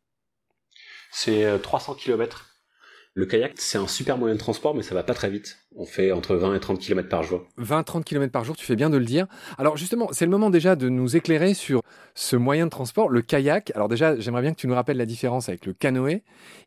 C'est 1.11 1.59
300 1.61 1.93
euh, 1.93 1.95
kilomètres. 1.95 2.48
Le 3.15 3.25
kayak, 3.25 3.53
c'est 3.55 3.77
un 3.77 3.87
super 3.87 4.17
moyen 4.17 4.35
de 4.35 4.39
transport, 4.39 4.75
mais 4.75 4.83
ça 4.83 4.93
va 4.93 5.03
pas 5.03 5.13
très 5.13 5.29
vite. 5.29 5.57
On 5.75 5.85
fait 5.85 6.11
entre 6.11 6.35
20 6.35 6.55
et 6.55 6.59
30 6.59 6.79
km 6.79 7.09
par 7.09 7.23
jour. 7.23 7.45
20-30 7.57 8.03
km 8.03 8.31
par 8.31 8.43
jour, 8.43 8.55
tu 8.55 8.65
fais 8.65 8.75
bien 8.75 8.89
de 8.89 8.97
le 8.97 9.03
dire. 9.03 9.25
Alors 9.57 9.77
justement, 9.77 10.09
c'est 10.11 10.25
le 10.25 10.31
moment 10.31 10.49
déjà 10.49 10.75
de 10.75 10.89
nous 10.89 11.17
éclairer 11.17 11.53
sur 11.53 11.81
ce 12.13 12.35
moyen 12.35 12.65
de 12.65 12.69
transport, 12.69 13.09
le 13.09 13.21
kayak. 13.21 13.71
Alors 13.75 13.87
déjà, 13.87 14.17
j'aimerais 14.19 14.43
bien 14.43 14.51
que 14.53 14.59
tu 14.59 14.67
nous 14.67 14.75
rappelles 14.75 14.97
la 14.97 15.07
différence 15.07 15.49
avec 15.49 15.65
le 15.65 15.73
canoë 15.73 16.23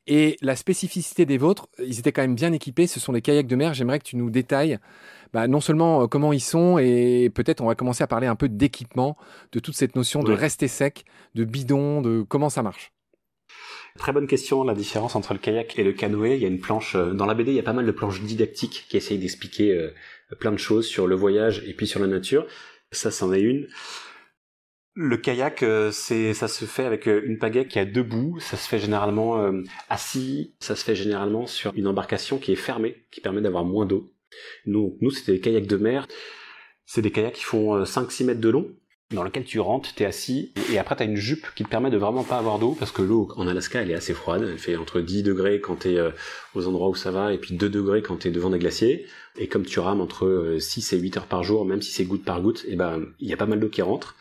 et 0.09 0.37
la 0.43 0.57
spécificité 0.57 1.27
des 1.27 1.39
vôtres. 1.39 1.69
Ils 1.79 1.99
étaient 2.01 2.13
quand 2.13 2.23
même 2.23 2.35
bien 2.35 2.53
équipés, 2.53 2.87
ce 2.87 3.01
sont 3.01 3.13
les 3.13 3.23
kayaks 3.23 3.47
de 3.47 3.57
mer. 3.57 3.73
J'aimerais 3.73 4.01
que 4.01 4.05
tu 4.05 4.17
nous 4.17 4.31
détailles 4.31 4.79
bah, 5.33 5.49
non 5.49 5.61
seulement 5.61 6.03
euh, 6.03 6.07
comment 6.07 6.33
ils 6.33 6.41
sont 6.41 6.79
et 6.79 7.31
peut-être 7.35 7.63
on 7.63 7.67
va 7.67 7.75
commencer 7.75 8.05
à 8.05 8.07
parler 8.07 8.27
un 8.27 8.37
peu 8.37 8.49
d'équipement, 8.49 9.17
de 9.53 9.61
toute 9.61 9.77
cette 9.77 9.97
notion 9.97 10.23
de 10.23 10.33
rester 10.33 10.69
sec, 10.69 11.05
de 11.35 11.45
bidon, 11.45 12.03
de 12.03 12.23
comment 12.29 12.51
ça 12.51 12.63
marche. 12.63 12.93
Très 13.99 14.13
bonne 14.13 14.27
question, 14.27 14.65
la 14.65 14.75
différence 14.75 15.17
entre 15.17 15.35
le 15.35 15.39
kayak 15.39 15.79
et 15.79 15.85
le 15.85 15.93
canoë. 15.93 16.37
Il 16.37 16.43
y 16.43 16.45
a 16.45 16.49
une 16.49 16.61
planche, 16.61 16.97
euh, 16.97 17.13
dans 17.13 17.27
la 17.27 17.35
BD, 17.35 17.53
il 17.53 17.57
y 17.57 17.61
a 17.61 17.63
pas 17.63 17.75
mal 17.75 17.87
de 17.87 17.93
planches 17.93 18.23
didactiques 18.23 18.87
qui 18.89 18.97
essayent 18.97 19.19
d'expliquer 19.19 19.73
euh, 19.73 19.91
plein 20.41 20.53
de 20.53 20.57
choses 20.57 20.87
sur 20.87 21.07
le 21.07 21.15
voyage 21.15 21.63
et 21.67 21.75
puis 21.75 21.87
sur 21.87 22.01
la 22.01 22.07
nature. 22.07 22.47
Ça, 22.91 23.11
c'en 23.11 23.33
est 23.33 23.41
une. 23.41 23.69
Le 24.95 25.17
kayak, 25.17 25.63
euh, 25.63 25.91
c'est, 25.91 26.33
ça 26.33 26.49
se 26.49 26.65
fait 26.65 26.85
avec 26.85 27.07
une 27.07 27.39
pagaie 27.39 27.67
qui 27.67 27.79
a 27.79 27.85
deux 27.85 28.03
bouts. 28.03 28.39
Ça 28.41 28.57
se 28.57 28.67
fait 28.67 28.79
généralement 28.79 29.53
assis. 29.91 30.55
Ça 30.61 30.75
se 30.75 30.85
fait 30.85 30.95
généralement 30.95 31.47
sur 31.47 31.73
une 31.75 31.87
embarcation 31.87 32.39
qui 32.39 32.53
est 32.53 32.57
fermée, 32.57 33.07
qui 33.11 33.21
permet 33.21 33.43
d'avoir 33.43 33.65
moins 33.65 33.87
d'eau. 33.87 34.13
Nous, 34.67 34.97
nous, 35.01 35.11
c'était 35.11 35.33
des 35.33 35.41
kayaks 35.41 35.67
de 35.67 35.77
mer. 35.77 36.09
C'est 36.87 37.03
des 37.03 37.11
kayaks 37.11 37.35
qui 37.35 37.45
font 37.45 37.85
5-6 37.85 38.25
mètres 38.25 38.41
de 38.41 38.49
long 38.49 38.75
dans 39.13 39.23
lequel 39.23 39.45
tu 39.45 39.61
rentres, 39.61 39.95
t'es 39.95 40.05
assis, 40.05 40.53
et 40.73 40.79
après 40.79 40.97
t'as 40.97 41.05
une 41.05 41.17
jupe 41.17 41.47
qui 41.55 41.65
te 41.65 41.69
permet 41.69 41.91
de 41.91 41.97
vraiment 41.97 42.25
pas 42.25 42.39
avoir 42.39 42.59
d'eau, 42.59 42.77
parce 42.79 42.93
que 42.93 43.03
l'eau 43.03 43.29
en 43.37 43.47
Alaska 43.47 43.83
elle 43.83 43.91
est 43.91 43.95
assez 43.95 44.15
froide, 44.15 44.47
elle 44.51 44.59
fait 44.59 44.77
entre 44.77 45.01
10 45.01 45.23
degrés 45.23 45.61
quand 45.61 45.77
t'es 45.77 45.99
euh, 45.99 46.11
aux 46.55 46.67
endroits 46.67 46.89
où 46.89 46.95
ça 46.95 47.11
va, 47.11 47.33
et 47.33 47.39
puis 47.39 47.55
2 47.55 47.69
degrés 47.69 48.03
quand 48.03 48.17
t'es 48.17 48.31
devant 48.31 48.51
des 48.51 48.59
glaciers, 48.59 49.07
et 49.37 49.49
comme 49.49 49.65
tu 49.65 49.81
rames 49.81 50.01
entre 50.01 50.57
6 50.59 50.93
euh, 50.93 50.97
et 50.97 51.01
8 51.01 51.17
heures 51.19 51.27
par 51.27 51.43
jour, 51.43 51.65
même 51.65 51.83
si 51.83 51.93
c'est 51.93 52.05
goutte 52.05 52.25
par 52.25 52.41
goutte, 52.41 52.65
et 52.69 52.77
ben 52.77 53.03
il 53.19 53.29
y 53.29 53.33
a 53.33 53.37
pas 53.37 53.47
mal 53.47 53.61
d'eau 53.61 53.69
qui 53.69 53.83
rentre, 53.83 54.17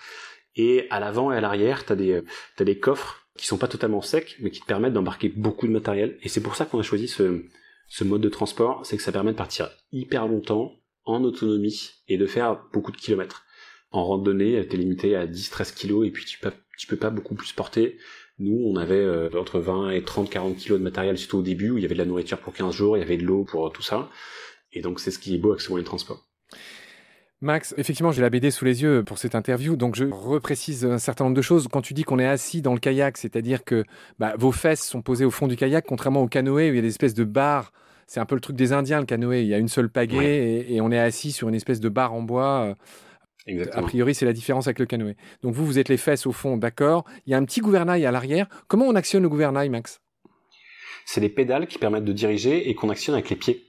et 0.55 0.87
à 0.89 0.99
l'avant 0.99 1.31
et 1.31 1.37
à 1.37 1.41
l'arrière 1.41 1.85
t'as 1.85 1.95
des, 1.95 2.13
euh, 2.13 2.25
t'as 2.55 2.65
des 2.65 2.79
coffres 2.79 3.25
qui 3.37 3.47
sont 3.47 3.57
pas 3.57 3.67
totalement 3.67 4.01
secs, 4.01 4.35
mais 4.39 4.51
qui 4.51 4.61
te 4.61 4.65
permettent 4.65 4.93
d'embarquer 4.93 5.29
beaucoup 5.29 5.67
de 5.67 5.71
matériel, 5.71 6.17
et 6.21 6.29
c'est 6.29 6.41
pour 6.41 6.55
ça 6.55 6.65
qu'on 6.65 6.79
a 6.79 6.83
choisi 6.83 7.07
ce, 7.07 7.43
ce 7.87 8.03
mode 8.03 8.21
de 8.21 8.29
transport, 8.29 8.85
c'est 8.85 8.97
que 8.97 9.03
ça 9.03 9.11
permet 9.11 9.31
de 9.31 9.37
partir 9.37 9.69
hyper 9.91 10.27
longtemps, 10.27 10.73
en 11.05 11.23
autonomie 11.23 11.91
et 12.07 12.17
de 12.17 12.25
faire 12.25 12.61
beaucoup 12.73 12.91
de 12.91 12.97
kilomètres. 12.97 13.43
En 13.91 14.05
randonnée, 14.05 14.65
t'es 14.67 14.77
limité 14.77 15.15
à 15.15 15.27
10-13 15.27 15.73
kilos 15.73 16.07
et 16.07 16.11
puis 16.11 16.25
tu 16.25 16.39
peux, 16.39 16.51
tu 16.77 16.87
peux 16.87 16.95
pas 16.95 17.09
beaucoup 17.09 17.35
plus 17.35 17.51
porter. 17.51 17.97
Nous, 18.39 18.59
on 18.65 18.75
avait 18.77 18.95
euh, 18.95 19.29
entre 19.37 19.59
20 19.59 19.91
et 19.91 20.01
30-40 20.01 20.55
kilos 20.55 20.79
de 20.79 20.83
matériel, 20.83 21.17
surtout 21.17 21.39
au 21.39 21.41
début, 21.43 21.71
où 21.71 21.77
il 21.77 21.81
y 21.81 21.85
avait 21.85 21.93
de 21.93 21.99
la 21.99 22.05
nourriture 22.05 22.39
pour 22.39 22.53
15 22.53 22.73
jours, 22.73 22.97
il 22.97 23.01
y 23.01 23.03
avait 23.03 23.17
de 23.17 23.23
l'eau 23.23 23.43
pour 23.43 23.71
tout 23.71 23.83
ça. 23.83 24.09
Et 24.73 24.81
donc, 24.81 24.99
c'est 24.99 25.11
ce 25.11 25.19
qui 25.19 25.35
est 25.35 25.37
beau 25.37 25.51
avec 25.51 25.61
ce 25.61 25.69
moyen 25.69 25.83
de 25.83 25.87
transport. 25.87 26.25
Max, 27.41 27.73
effectivement, 27.77 28.11
j'ai 28.11 28.21
la 28.21 28.29
BD 28.29 28.51
sous 28.51 28.65
les 28.65 28.83
yeux 28.83 29.03
pour 29.03 29.17
cette 29.17 29.33
interview, 29.33 29.75
donc 29.75 29.95
je 29.95 30.05
reprécise 30.05 30.85
un 30.85 30.99
certain 30.99 31.23
nombre 31.23 31.35
de 31.35 31.41
choses. 31.41 31.67
Quand 31.67 31.81
tu 31.81 31.95
dis 31.95 32.03
qu'on 32.03 32.19
est 32.19 32.27
assis 32.27 32.61
dans 32.61 32.73
le 32.73 32.79
kayak, 32.79 33.17
c'est-à-dire 33.17 33.63
que 33.63 33.83
bah, 34.19 34.35
vos 34.37 34.51
fesses 34.51 34.83
sont 34.83 35.01
posées 35.01 35.25
au 35.25 35.31
fond 35.31 35.47
du 35.47 35.55
kayak, 35.55 35.85
contrairement 35.87 36.21
au 36.21 36.27
canoë 36.27 36.69
où 36.69 36.73
il 36.73 36.75
y 36.75 36.79
a 36.79 36.83
des 36.83 36.87
espèces 36.87 37.15
de 37.15 37.23
barres. 37.23 37.73
C'est 38.05 38.19
un 38.19 38.25
peu 38.25 38.35
le 38.35 38.41
truc 38.41 38.55
des 38.55 38.73
Indiens, 38.73 38.99
le 38.99 39.07
canoë. 39.07 39.41
Il 39.41 39.47
y 39.47 39.55
a 39.55 39.57
une 39.57 39.69
seule 39.69 39.89
pagaie 39.89 40.67
et, 40.69 40.81
on 40.81 40.91
est 40.91 40.99
assis 40.99 41.31
sur 41.31 41.49
une 41.49 41.55
espèce 41.55 41.79
de 41.79 41.89
barre 41.89 42.13
en 42.13 42.21
bois. 42.21 42.75
A 43.47 43.81
priori, 43.81 44.13
c'est 44.13 44.25
la 44.25 44.33
différence 44.33 44.67
avec 44.67 44.79
le 44.79 44.85
canoë. 44.85 45.15
Donc 45.41 45.53
vous, 45.53 45.65
vous 45.65 45.79
êtes 45.79 45.89
les 45.89 45.97
fesses 45.97 46.25
au 46.25 46.31
fond, 46.31 46.57
d'accord. 46.57 47.05
Il 47.25 47.31
y 47.31 47.33
a 47.33 47.37
un 47.37 47.45
petit 47.45 47.61
gouvernail 47.61 48.05
à 48.05 48.11
l'arrière. 48.11 48.47
Comment 48.67 48.85
on 48.85 48.95
actionne 48.95 49.23
le 49.23 49.29
gouvernail, 49.29 49.69
Max? 49.69 49.99
C'est 51.05 51.21
les 51.21 51.29
pédales 51.29 51.67
qui 51.67 51.79
permettent 51.79 52.05
de 52.05 52.13
diriger 52.13 52.69
et 52.69 52.75
qu'on 52.75 52.89
actionne 52.89 53.15
avec 53.15 53.29
les 53.29 53.35
pieds. 53.35 53.65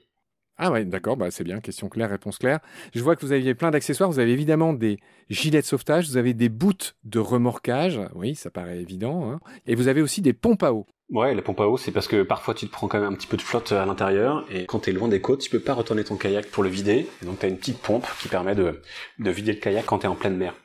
Ah 0.57 0.71
ouais, 0.71 0.85
d'accord, 0.85 1.17
bah 1.17 1.31
c'est 1.31 1.43
bien, 1.43 1.59
question 1.59 1.89
claire, 1.89 2.11
réponse 2.11 2.37
claire. 2.37 2.59
Je 2.93 3.01
vois 3.01 3.15
que 3.15 3.25
vous 3.25 3.31
aviez 3.31 3.55
plein 3.55 3.71
d'accessoires, 3.71 4.09
vous 4.09 4.19
avez 4.19 4.31
évidemment 4.31 4.71
des 4.71 4.99
gilets 5.29 5.61
de 5.61 5.65
sauvetage, 5.65 6.07
vous 6.07 6.17
avez 6.17 6.35
des 6.35 6.47
boots 6.47 6.95
de 7.03 7.17
remorquage, 7.17 7.99
oui, 8.13 8.35
ça 8.35 8.51
paraît 8.51 8.79
évident, 8.79 9.31
hein. 9.31 9.39
et 9.65 9.73
vous 9.73 9.87
avez 9.87 10.03
aussi 10.03 10.21
des 10.21 10.33
pompes 10.33 10.61
à 10.61 10.71
eau. 10.71 10.85
Ouais, 11.09 11.35
les 11.35 11.41
pompes 11.41 11.59
à 11.59 11.67
eau, 11.67 11.77
c'est 11.77 11.91
parce 11.91 12.07
que 12.07 12.23
parfois 12.23 12.53
tu 12.53 12.65
te 12.65 12.71
prends 12.71 12.87
quand 12.87 12.99
même 12.99 13.11
un 13.11 13.15
petit 13.15 13.27
peu 13.27 13.37
de 13.37 13.41
flotte 13.41 13.71
à 13.71 13.85
l'intérieur, 13.85 14.45
et 14.51 14.65
quand 14.65 14.79
tu 14.79 14.89
es 14.89 14.93
loin 14.93 15.07
des 15.07 15.21
côtes, 15.21 15.41
tu 15.41 15.49
peux 15.49 15.59
pas 15.59 15.73
retourner 15.73 16.03
ton 16.03 16.15
kayak 16.17 16.49
pour 16.49 16.63
le 16.63 16.69
vider, 16.69 17.07
et 17.21 17.25
donc 17.25 17.39
tu 17.39 17.45
as 17.45 17.49
une 17.49 17.57
petite 17.57 17.79
pompe 17.79 18.07
qui 18.19 18.29
permet 18.29 18.55
de, 18.55 18.81
de 19.19 19.29
vider 19.29 19.53
le 19.53 19.59
kayak 19.59 19.85
quand 19.85 19.99
tu 19.99 20.05
es 20.05 20.09
en 20.09 20.15
pleine 20.15 20.35
mer. 20.35 20.55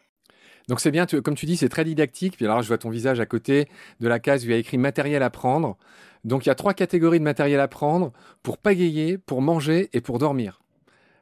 Donc 0.69 0.81
c'est 0.81 0.91
bien, 0.91 1.07
comme 1.07 1.35
tu 1.35 1.47
dis, 1.47 1.57
c'est 1.57 1.71
très 1.71 1.85
didactique. 1.85 2.37
Puis 2.37 2.45
alors 2.45 2.63
je 2.63 2.69
vois 2.69 2.79
ton 2.79 2.91
visage 2.91 3.21
à 3.21 3.27
côté 3.27 3.69
de 4.01 4.09
la 4.09 4.21
case 4.21 4.45
où 4.45 4.49
il 4.49 4.51
y 4.53 4.55
a 4.55 4.59
écrit 4.59 4.79
matériel 4.79 5.23
à 5.23 5.31
prendre. 5.31 5.77
Donc 6.25 6.45
il 6.45 6.51
y 6.51 6.53
a 6.53 6.55
trois 6.55 6.75
catégories 6.75 7.19
de 7.19 7.25
matériel 7.25 7.59
à 7.59 7.69
prendre 7.69 8.13
pour 8.43 8.59
pagayer, 8.59 9.19
pour 9.19 9.41
manger 9.41 9.89
et 9.95 10.01
pour 10.01 10.19
dormir. 10.19 10.61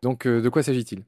Donc 0.02 0.26
euh, 0.26 0.40
de 0.40 0.48
quoi 0.48 0.62
s'agit-il? 0.62 1.04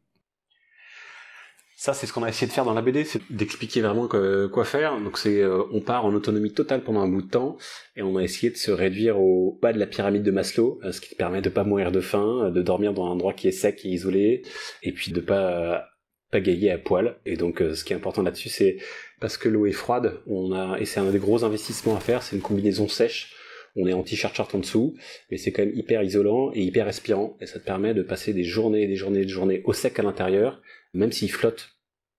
Ça, 1.80 1.94
c'est 1.94 2.08
ce 2.08 2.12
qu'on 2.12 2.24
a 2.24 2.28
essayé 2.28 2.48
de 2.48 2.52
faire 2.52 2.64
dans 2.64 2.74
la 2.74 2.82
BD, 2.82 3.04
c'est 3.04 3.20
d'expliquer 3.30 3.82
vraiment 3.82 4.08
quoi 4.08 4.64
faire. 4.64 5.00
Donc 5.00 5.16
c'est, 5.16 5.40
euh, 5.40 5.62
on 5.70 5.80
part 5.80 6.04
en 6.04 6.12
autonomie 6.12 6.52
totale 6.52 6.82
pendant 6.82 7.02
un 7.02 7.06
bout 7.06 7.22
de 7.22 7.30
temps, 7.30 7.56
et 7.94 8.02
on 8.02 8.16
a 8.16 8.22
essayé 8.24 8.50
de 8.50 8.56
se 8.56 8.72
réduire 8.72 9.20
au 9.20 9.56
bas 9.62 9.72
de 9.72 9.78
la 9.78 9.86
pyramide 9.86 10.24
de 10.24 10.32
Maslow, 10.32 10.80
euh, 10.82 10.90
ce 10.90 11.00
qui 11.00 11.14
permet 11.14 11.40
de 11.40 11.48
pas 11.48 11.62
mourir 11.62 11.92
de 11.92 12.00
faim, 12.00 12.50
de 12.50 12.62
dormir 12.62 12.94
dans 12.94 13.06
un 13.06 13.10
endroit 13.10 13.32
qui 13.32 13.46
est 13.46 13.52
sec 13.52 13.84
et 13.84 13.90
isolé, 13.90 14.42
et 14.82 14.90
puis 14.90 15.12
de 15.12 15.20
pas 15.20 15.86
pagayer 16.32 16.72
à 16.72 16.78
poil. 16.78 17.16
Et 17.24 17.36
donc, 17.36 17.60
ce 17.60 17.84
qui 17.84 17.92
est 17.92 17.96
important 17.96 18.22
là-dessus, 18.22 18.48
c'est 18.48 18.78
parce 19.20 19.36
que 19.36 19.48
l'eau 19.48 19.64
est 19.66 19.70
froide, 19.70 20.20
on 20.26 20.50
a, 20.50 20.80
et 20.80 20.84
c'est 20.84 20.98
un 20.98 21.12
des 21.12 21.20
gros 21.20 21.44
investissements 21.44 21.96
à 21.96 22.00
faire, 22.00 22.24
c'est 22.24 22.34
une 22.34 22.42
combinaison 22.42 22.88
sèche 22.88 23.37
on 23.76 23.86
est 23.86 23.92
en 23.92 24.02
t-shirt 24.02 24.34
short 24.34 24.54
en 24.54 24.58
dessous, 24.58 24.96
mais 25.30 25.36
c'est 25.36 25.52
quand 25.52 25.64
même 25.64 25.74
hyper 25.74 26.02
isolant 26.02 26.50
et 26.54 26.62
hyper 26.62 26.86
respirant, 26.86 27.36
et 27.40 27.46
ça 27.46 27.58
te 27.58 27.64
permet 27.64 27.94
de 27.94 28.02
passer 28.02 28.32
des 28.32 28.44
journées 28.44 28.82
et 28.82 28.86
des 28.86 28.96
journées 28.96 29.20
et 29.20 29.24
des 29.24 29.28
journées 29.28 29.62
au 29.64 29.72
sec 29.72 29.98
à 29.98 30.02
l'intérieur, 30.02 30.60
même 30.94 31.12
s'il 31.12 31.30
flotte 31.30 31.70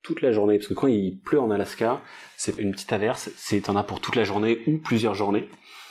toute 0.02 0.22
la 0.22 0.32
journée, 0.32 0.58
parce 0.58 0.68
que 0.68 0.74
quand 0.74 0.88
il 0.88 1.20
pleut 1.20 1.40
en 1.40 1.52
Alaska, 1.52 2.02
c'est 2.38 2.58
une 2.58 2.72
petite 2.72 2.94
averse, 2.94 3.30
c'est 3.36 3.70
en 3.70 3.76
as 3.76 3.84
pour 3.84 4.00
toute 4.00 4.16
la 4.16 4.24
journée 4.24 4.60
ou 4.68 4.78
plusieurs 4.78 5.14
journées, 5.14 5.50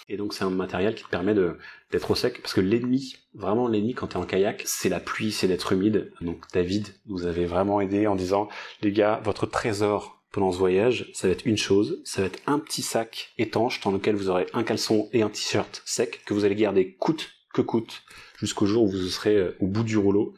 et 0.08 0.16
donc 0.16 0.32
c'est 0.32 0.44
un 0.44 0.50
matériel 0.50 0.94
qui 0.94 1.04
te 1.04 1.10
permet 1.10 1.34
d'être 1.34 2.10
au 2.10 2.14
sec, 2.14 2.40
parce 2.40 2.54
que 2.54 2.62
l'ennemi, 2.62 3.16
vraiment 3.34 3.68
l'ennemi 3.68 3.92
quand 3.92 4.08
t'es 4.08 4.16
en 4.16 4.24
kayak, 4.24 4.62
c'est 4.64 4.88
la 4.88 5.00
pluie, 5.00 5.32
c'est 5.32 5.48
d'être 5.48 5.72
humide. 5.72 6.12
Donc 6.22 6.44
David 6.54 6.88
nous 7.06 7.26
avait 7.26 7.44
vraiment 7.44 7.82
aidé 7.82 8.06
en 8.06 8.16
disant, 8.16 8.48
les 8.80 8.92
gars, 8.92 9.20
votre 9.22 9.44
trésor 9.44 10.17
pendant 10.32 10.52
ce 10.52 10.58
voyage, 10.58 11.10
ça 11.14 11.26
va 11.26 11.32
être 11.32 11.46
une 11.46 11.56
chose, 11.56 12.00
ça 12.04 12.20
va 12.20 12.26
être 12.26 12.40
un 12.46 12.58
petit 12.58 12.82
sac 12.82 13.32
étanche 13.38 13.80
dans 13.80 13.90
lequel 13.90 14.14
vous 14.14 14.28
aurez 14.28 14.46
un 14.52 14.62
caleçon 14.62 15.08
et 15.12 15.22
un 15.22 15.30
t-shirt 15.30 15.82
sec 15.84 16.22
que 16.24 16.34
vous 16.34 16.44
allez 16.44 16.54
garder 16.54 16.94
coûte 16.94 17.30
que 17.54 17.62
coûte 17.62 18.02
jusqu'au 18.38 18.66
jour 18.66 18.84
où 18.84 18.88
vous 18.88 19.08
serez 19.08 19.36
euh, 19.36 19.56
au 19.60 19.66
bout 19.66 19.82
du 19.82 19.96
rouleau. 19.96 20.34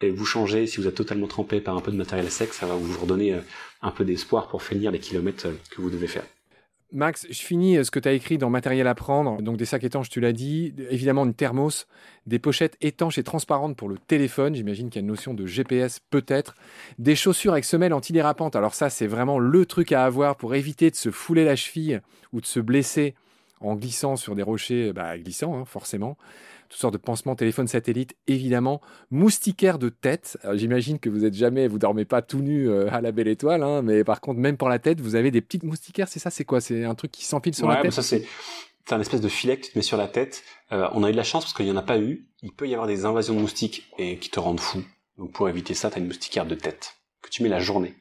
Et 0.00 0.10
vous 0.10 0.26
changez, 0.26 0.66
si 0.66 0.78
vous 0.78 0.86
êtes 0.86 0.94
totalement 0.94 1.26
trempé 1.26 1.60
par 1.60 1.76
un 1.76 1.80
peu 1.80 1.90
de 1.90 1.96
matériel 1.96 2.30
sec, 2.30 2.52
ça 2.52 2.66
va 2.66 2.74
vous 2.74 3.00
redonner 3.00 3.34
euh, 3.34 3.40
un 3.82 3.90
peu 3.90 4.04
d'espoir 4.04 4.48
pour 4.48 4.62
finir 4.62 4.90
les 4.90 4.98
kilomètres 4.98 5.46
euh, 5.46 5.54
que 5.70 5.80
vous 5.80 5.90
devez 5.90 6.06
faire. 6.06 6.24
Max, 6.96 7.26
je 7.28 7.42
finis 7.42 7.76
euh, 7.76 7.84
ce 7.84 7.90
que 7.90 7.98
tu 8.00 8.08
as 8.08 8.12
écrit 8.12 8.38
dans 8.38 8.48
Matériel 8.48 8.86
à 8.86 8.94
prendre. 8.94 9.42
Donc 9.42 9.58
des 9.58 9.66
sacs 9.66 9.84
étanches, 9.84 10.08
tu 10.08 10.20
l'as 10.20 10.32
dit. 10.32 10.74
Évidemment, 10.90 11.26
une 11.26 11.34
thermos, 11.34 11.86
des 12.26 12.38
pochettes 12.38 12.78
étanches 12.80 13.18
et 13.18 13.22
transparentes 13.22 13.76
pour 13.76 13.90
le 13.90 13.98
téléphone. 13.98 14.54
J'imagine 14.54 14.88
qu'il 14.88 14.96
y 14.96 15.00
a 15.00 15.04
une 15.04 15.08
notion 15.08 15.34
de 15.34 15.44
GPS 15.44 16.00
peut-être. 16.10 16.54
Des 16.98 17.14
chaussures 17.14 17.52
avec 17.52 17.66
semelles 17.66 17.92
antidérapantes. 17.92 18.56
Alors 18.56 18.74
ça, 18.74 18.88
c'est 18.88 19.06
vraiment 19.06 19.38
le 19.38 19.66
truc 19.66 19.92
à 19.92 20.04
avoir 20.04 20.36
pour 20.36 20.54
éviter 20.54 20.90
de 20.90 20.96
se 20.96 21.10
fouler 21.10 21.44
la 21.44 21.54
cheville 21.54 22.00
ou 22.32 22.40
de 22.40 22.46
se 22.46 22.60
blesser 22.60 23.14
en 23.60 23.74
glissant 23.74 24.16
sur 24.16 24.34
des 24.34 24.42
rochers, 24.42 24.92
bah, 24.94 25.18
glissant, 25.18 25.54
hein, 25.54 25.64
forcément 25.66 26.16
toutes 26.68 26.80
sortes 26.80 26.94
de 26.94 26.98
pansements, 26.98 27.34
téléphone 27.34 27.66
satellite, 27.66 28.16
évidemment, 28.26 28.80
moustiquaire 29.10 29.78
de 29.78 29.88
tête. 29.88 30.38
J'imagine 30.54 30.98
que 30.98 31.08
vous 31.08 31.24
êtes 31.24 31.34
jamais, 31.34 31.68
vous 31.68 31.78
dormez 31.78 32.04
pas 32.04 32.22
tout 32.22 32.40
nu 32.40 32.68
euh, 32.68 32.88
à 32.92 33.00
la 33.00 33.12
belle 33.12 33.28
étoile, 33.28 33.62
hein, 33.62 33.82
mais 33.82 34.04
par 34.04 34.20
contre, 34.20 34.40
même 34.40 34.56
pour 34.56 34.68
la 34.68 34.78
tête, 34.78 35.00
vous 35.00 35.14
avez 35.14 35.30
des 35.30 35.40
petites 35.40 35.62
moustiquaires, 35.62 36.08
c'est 36.08 36.18
ça, 36.18 36.30
c'est 36.30 36.44
quoi? 36.44 36.60
C'est 36.60 36.84
un 36.84 36.94
truc 36.94 37.12
qui 37.12 37.24
s'empile 37.24 37.54
sur 37.54 37.68
la 37.68 37.82
tête? 37.82 37.92
ça 37.92 38.02
c'est 38.02 38.24
c'est 38.86 38.94
un 38.94 39.00
espèce 39.00 39.20
de 39.20 39.28
filet 39.28 39.56
que 39.56 39.66
tu 39.66 39.72
te 39.72 39.78
mets 39.78 39.82
sur 39.82 39.96
la 39.96 40.06
tête. 40.06 40.44
Euh, 40.70 40.88
on 40.92 41.02
a 41.02 41.08
eu 41.08 41.12
de 41.12 41.16
la 41.16 41.24
chance 41.24 41.44
parce 41.44 41.54
qu'il 41.54 41.64
n'y 41.64 41.72
en 41.72 41.76
a 41.76 41.82
pas 41.82 41.98
eu. 41.98 42.28
Il 42.42 42.52
peut 42.52 42.68
y 42.68 42.74
avoir 42.74 42.86
des 42.86 43.04
invasions 43.04 43.34
de 43.34 43.40
moustiques 43.40 43.90
et 43.98 44.18
qui 44.18 44.30
te 44.30 44.38
rendent 44.38 44.60
fou. 44.60 44.84
Donc 45.18 45.32
pour 45.32 45.48
éviter 45.48 45.74
ça, 45.74 45.90
tu 45.90 45.96
as 45.96 45.98
une 45.98 46.06
moustiquaire 46.06 46.46
de 46.46 46.54
tête 46.54 46.94
que 47.20 47.28
tu 47.28 47.42
mets 47.42 47.48
la 47.48 47.58
journée. 47.58 47.96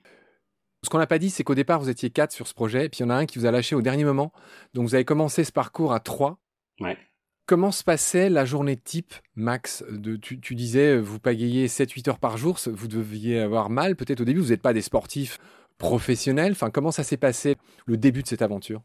Ce 0.83 0.89
qu'on 0.91 0.99
n'a 0.99 1.07
pas 1.07 1.17
dit, 1.17 1.31
c'est 1.31 1.43
qu'au 1.43 1.55
départ, 1.55 1.79
vous 1.79 1.89
étiez 1.89 2.11
quatre 2.11 2.31
sur 2.31 2.47
ce 2.47 2.53
projet, 2.53 2.85
et 2.85 2.89
puis 2.89 2.99
il 2.99 3.03
y 3.03 3.05
en 3.05 3.09
a 3.09 3.15
un 3.15 3.25
qui 3.25 3.39
vous 3.39 3.47
a 3.47 3.51
lâché 3.51 3.75
au 3.75 3.81
dernier 3.81 4.03
moment. 4.03 4.31
Donc 4.75 4.87
vous 4.87 4.93
avez 4.93 5.05
commencé 5.05 5.43
ce 5.43 5.51
parcours 5.51 5.91
à 5.91 5.99
trois. 5.99 6.37
Ouais. 6.79 6.97
Comment 7.45 7.71
se 7.71 7.83
passait 7.83 8.29
la 8.29 8.43
journée 8.43 8.75
type, 8.75 9.13
Max 9.35 9.83
tu, 10.21 10.55
disais, 10.55 10.97
vous 10.97 11.19
pagayez 11.19 11.67
7-8 11.67 12.09
heures 12.09 12.19
par 12.19 12.37
jour, 12.37 12.57
vous 12.65 12.87
deviez 12.87 13.39
avoir 13.39 13.69
mal 13.69 13.95
peut-être 13.95 14.21
au 14.21 14.25
début, 14.25 14.39
vous 14.39 14.49
n'êtes 14.49 14.63
pas 14.63 14.73
des 14.73 14.81
sportifs 14.81 15.37
professionnels. 15.77 16.53
Enfin, 16.53 16.71
comment 16.71 16.91
ça 16.91 17.03
s'est 17.03 17.17
passé 17.17 17.55
le 17.85 17.97
début 17.97 18.23
de 18.23 18.27
cette 18.27 18.41
aventure? 18.41 18.81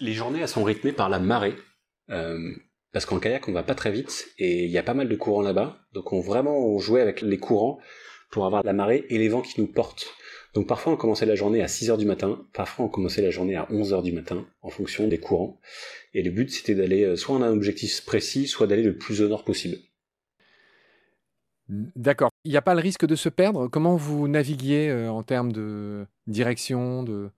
Les 0.00 0.14
journées, 0.14 0.40
elles 0.40 0.48
sont 0.48 0.64
rythmées 0.64 0.92
par 0.92 1.10
la 1.10 1.18
marée. 1.18 1.56
Euh, 2.08 2.54
parce 2.92 3.04
qu'en 3.04 3.20
kayak, 3.20 3.46
on 3.48 3.52
va 3.52 3.62
pas 3.62 3.74
très 3.74 3.92
vite 3.92 4.28
et 4.38 4.64
il 4.64 4.70
y 4.70 4.78
a 4.78 4.82
pas 4.82 4.94
mal 4.94 5.08
de 5.08 5.16
courants 5.16 5.42
là-bas. 5.42 5.78
Donc 5.92 6.12
on 6.12 6.20
vraiment 6.20 6.58
on 6.58 6.78
jouait 6.78 7.00
avec 7.00 7.20
les 7.20 7.38
courants 7.38 7.78
pour 8.30 8.46
avoir 8.46 8.62
la 8.64 8.72
marée 8.72 9.04
et 9.10 9.18
les 9.18 9.28
vents 9.28 9.42
qui 9.42 9.60
nous 9.60 9.66
portent. 9.66 10.06
Donc 10.54 10.66
parfois 10.66 10.92
on 10.92 10.96
commençait 10.96 11.26
la 11.26 11.36
journée 11.36 11.62
à 11.62 11.68
6 11.68 11.90
heures 11.90 11.98
du 11.98 12.06
matin, 12.06 12.44
parfois 12.52 12.86
on 12.86 12.88
commençait 12.88 13.22
la 13.22 13.30
journée 13.30 13.54
à 13.54 13.68
11 13.70 13.92
heures 13.92 14.02
du 14.02 14.12
matin 14.12 14.46
en 14.62 14.70
fonction 14.70 15.06
des 15.06 15.18
courants. 15.18 15.60
Et 16.12 16.22
le 16.22 16.30
but, 16.30 16.50
c'était 16.50 16.74
d'aller 16.74 17.04
euh, 17.04 17.16
soit 17.16 17.36
en 17.36 17.42
un 17.42 17.52
objectif 17.52 18.04
précis, 18.04 18.48
soit 18.48 18.66
d'aller 18.66 18.82
le 18.82 18.96
plus 18.96 19.22
au 19.22 19.28
nord 19.28 19.44
possible. 19.44 19.76
D'accord. 21.68 22.30
Il 22.44 22.50
n'y 22.50 22.56
a 22.56 22.62
pas 22.62 22.74
le 22.74 22.80
risque 22.80 23.06
de 23.06 23.14
se 23.14 23.28
perdre? 23.28 23.68
Comment 23.68 23.94
vous 23.94 24.26
naviguiez 24.26 24.90
euh, 24.90 25.08
en 25.08 25.22
termes 25.22 25.52
de 25.52 26.04
direction 26.26 27.04
de... 27.04 27.30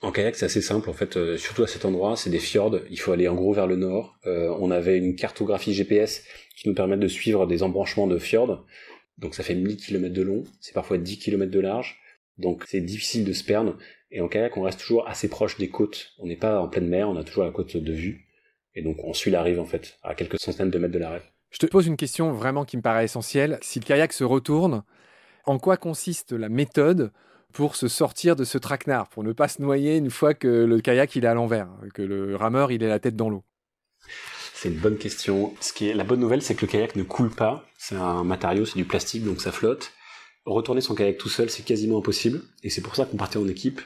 En 0.00 0.10
kayak, 0.10 0.34
c'est 0.34 0.46
assez 0.46 0.62
simple 0.62 0.90
en 0.90 0.92
fait, 0.92 1.16
euh, 1.16 1.36
surtout 1.36 1.62
à 1.62 1.68
cet 1.68 1.84
endroit, 1.84 2.16
c'est 2.16 2.30
des 2.30 2.40
fjords, 2.40 2.80
il 2.90 2.98
faut 2.98 3.12
aller 3.12 3.28
en 3.28 3.36
gros 3.36 3.52
vers 3.52 3.68
le 3.68 3.76
nord. 3.76 4.18
on 4.24 4.72
avait 4.72 4.98
une 4.98 5.14
cartographie 5.14 5.72
GPS 5.72 6.24
qui 6.56 6.68
nous 6.68 6.74
permet 6.74 6.96
de 6.96 7.06
suivre 7.06 7.46
des 7.46 7.62
embranchements 7.62 8.08
de 8.08 8.18
fjords, 8.18 8.66
donc 9.18 9.34
ça 9.34 9.42
fait 9.42 9.54
1000 9.54 9.76
km 9.76 10.12
de 10.12 10.22
long, 10.22 10.44
c'est 10.60 10.74
parfois 10.74 10.98
10 10.98 11.18
km 11.18 11.50
de 11.50 11.60
large, 11.60 11.98
donc 12.38 12.64
c'est 12.66 12.80
difficile 12.80 13.24
de 13.24 13.32
se 13.32 13.44
perdre. 13.44 13.76
Et 14.10 14.20
en 14.20 14.28
kayak, 14.28 14.56
on 14.56 14.62
reste 14.62 14.80
toujours 14.80 15.08
assez 15.08 15.28
proche 15.28 15.56
des 15.58 15.70
côtes. 15.70 16.12
On 16.18 16.26
n'est 16.26 16.36
pas 16.36 16.60
en 16.60 16.68
pleine 16.68 16.88
mer, 16.88 17.08
on 17.08 17.16
a 17.16 17.24
toujours 17.24 17.44
la 17.44 17.50
côte 17.50 17.76
de 17.76 17.92
vue. 17.92 18.26
Et 18.74 18.82
donc 18.82 18.98
on 19.04 19.12
suit 19.14 19.30
la 19.30 19.42
rive 19.42 19.60
en 19.60 19.64
fait, 19.64 19.98
à 20.02 20.14
quelques 20.14 20.38
centaines 20.38 20.70
de 20.70 20.78
mètres 20.78 20.92
de 20.92 20.98
la 20.98 21.10
rive. 21.10 21.22
Je 21.50 21.58
te 21.58 21.66
pose 21.66 21.86
une 21.86 21.96
question 21.96 22.32
vraiment 22.32 22.64
qui 22.64 22.76
me 22.76 22.82
paraît 22.82 23.04
essentielle. 23.04 23.58
Si 23.62 23.78
le 23.78 23.84
kayak 23.84 24.12
se 24.12 24.24
retourne, 24.24 24.82
en 25.44 25.58
quoi 25.58 25.76
consiste 25.76 26.32
la 26.32 26.48
méthode 26.48 27.12
pour 27.52 27.76
se 27.76 27.88
sortir 27.88 28.36
de 28.36 28.44
ce 28.44 28.56
traquenard, 28.56 29.08
pour 29.10 29.24
ne 29.24 29.32
pas 29.32 29.48
se 29.48 29.60
noyer 29.60 29.96
une 29.96 30.10
fois 30.10 30.32
que 30.32 30.48
le 30.48 30.80
kayak 30.80 31.14
il 31.16 31.24
est 31.24 31.28
à 31.28 31.34
l'envers, 31.34 31.68
que 31.92 32.02
le 32.02 32.34
rameur 32.36 32.72
il 32.72 32.82
est 32.82 32.88
la 32.88 32.98
tête 32.98 33.16
dans 33.16 33.28
l'eau? 33.28 33.44
C'est 34.62 34.68
une 34.68 34.78
bonne 34.78 34.96
question. 34.96 35.52
Ce 35.60 35.72
qui 35.72 35.88
est 35.88 35.92
la 35.92 36.04
bonne 36.04 36.20
nouvelle, 36.20 36.40
c'est 36.40 36.54
que 36.54 36.60
le 36.60 36.70
kayak 36.70 36.94
ne 36.94 37.02
coule 37.02 37.30
pas. 37.30 37.64
C'est 37.78 37.96
un 37.96 38.22
matériau, 38.22 38.64
c'est 38.64 38.76
du 38.76 38.84
plastique, 38.84 39.24
donc 39.24 39.40
ça 39.40 39.50
flotte. 39.50 39.90
Retourner 40.44 40.80
son 40.80 40.94
kayak 40.94 41.18
tout 41.18 41.28
seul, 41.28 41.50
c'est 41.50 41.64
quasiment 41.64 41.98
impossible. 41.98 42.42
Et 42.62 42.70
c'est 42.70 42.80
pour 42.80 42.94
ça 42.94 43.04
qu'on 43.04 43.16
partait 43.16 43.38
en 43.38 43.48
équipe. 43.48 43.80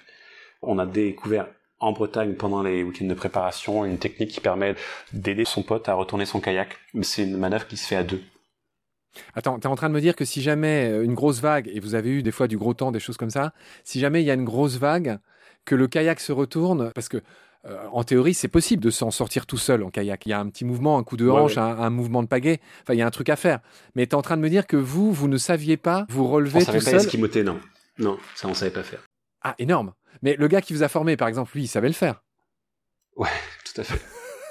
On 0.60 0.78
a 0.78 0.84
découvert 0.84 1.48
en 1.80 1.92
Bretagne 1.92 2.34
pendant 2.34 2.62
les 2.62 2.82
week-ends 2.82 3.06
de 3.06 3.14
préparation 3.14 3.86
une 3.86 3.96
technique 3.96 4.32
qui 4.32 4.40
permet 4.40 4.74
d'aider 5.14 5.46
son 5.46 5.62
pote 5.62 5.88
à 5.88 5.94
retourner 5.94 6.26
son 6.26 6.40
kayak. 6.40 6.76
C'est 7.00 7.22
une 7.22 7.38
manœuvre 7.38 7.66
qui 7.66 7.78
se 7.78 7.86
fait 7.86 7.96
à 7.96 8.04
deux. 8.04 8.20
Attends, 9.34 9.58
tu 9.58 9.66
es 9.66 9.70
en 9.70 9.76
train 9.76 9.88
de 9.88 9.94
me 9.94 10.00
dire 10.02 10.14
que 10.14 10.26
si 10.26 10.42
jamais 10.42 10.90
euh, 10.90 11.04
une 11.04 11.14
grosse 11.14 11.40
vague, 11.40 11.70
et 11.72 11.80
vous 11.80 11.94
avez 11.94 12.10
eu 12.10 12.22
des 12.22 12.32
fois 12.32 12.48
du 12.48 12.58
gros 12.58 12.74
temps, 12.74 12.92
des 12.92 13.00
choses 13.00 13.16
comme 13.16 13.30
ça, 13.30 13.54
si 13.82 13.98
jamais 13.98 14.20
il 14.20 14.26
y 14.26 14.30
a 14.30 14.34
une 14.34 14.44
grosse 14.44 14.76
vague, 14.76 15.20
que 15.64 15.74
le 15.74 15.88
kayak 15.88 16.20
se 16.20 16.32
retourne, 16.32 16.92
parce 16.94 17.08
que 17.08 17.22
euh, 17.68 17.86
en 17.92 18.04
théorie, 18.04 18.34
c'est 18.34 18.48
possible 18.48 18.82
de 18.82 18.90
s'en 18.90 19.10
sortir 19.10 19.46
tout 19.46 19.56
seul 19.56 19.82
en 19.82 19.90
kayak. 19.90 20.26
Il 20.26 20.28
y 20.30 20.32
a 20.32 20.38
un 20.38 20.48
petit 20.48 20.64
mouvement, 20.64 20.98
un 20.98 21.04
coup 21.04 21.16
de 21.16 21.28
hanche, 21.28 21.58
Un, 21.58 21.90
mouvement 21.90 22.22
de 22.22 22.28
pagaie. 22.28 22.60
Enfin, 22.82 22.94
il 22.94 22.98
y 22.98 23.02
a 23.02 23.06
un 23.06 23.10
truc 23.10 23.28
à 23.28 23.36
faire. 23.36 23.60
Mais 23.94 24.06
tu 24.06 24.12
es 24.12 24.14
en 24.14 24.22
train 24.22 24.36
de 24.36 24.42
me 24.42 24.48
dire 24.48 24.66
que 24.66 24.76
vous, 24.76 25.12
vous 25.12 25.28
ne 25.28 25.36
saviez 25.36 25.76
pas 25.76 26.06
vous 26.08 26.26
relever 26.26 26.56
on 26.56 26.58
tout 26.60 26.66
savait 26.66 26.96
pas 26.98 27.04
esquimoter, 27.04 27.42
non. 27.42 27.58
Non, 27.98 28.18
ça, 28.34 28.48
on 28.48 28.54
savait 28.54 28.70
pas 28.70 28.82
faire. 28.82 29.00
Ah, 29.42 29.54
énorme. 29.58 29.92
Mais 30.22 30.36
le 30.38 30.48
gars 30.48 30.60
qui 30.60 30.74
vous 30.74 30.82
a 30.82 30.88
formé, 30.88 31.16
par 31.16 31.28
exemple, 31.28 31.52
lui, 31.54 31.64
il 31.64 31.68
savait 31.68 31.88
le 31.88 31.94
faire. 31.94 32.22
Ouais, 33.16 33.28
tout 33.64 33.80
à 33.80 33.84
fait. 33.84 34.00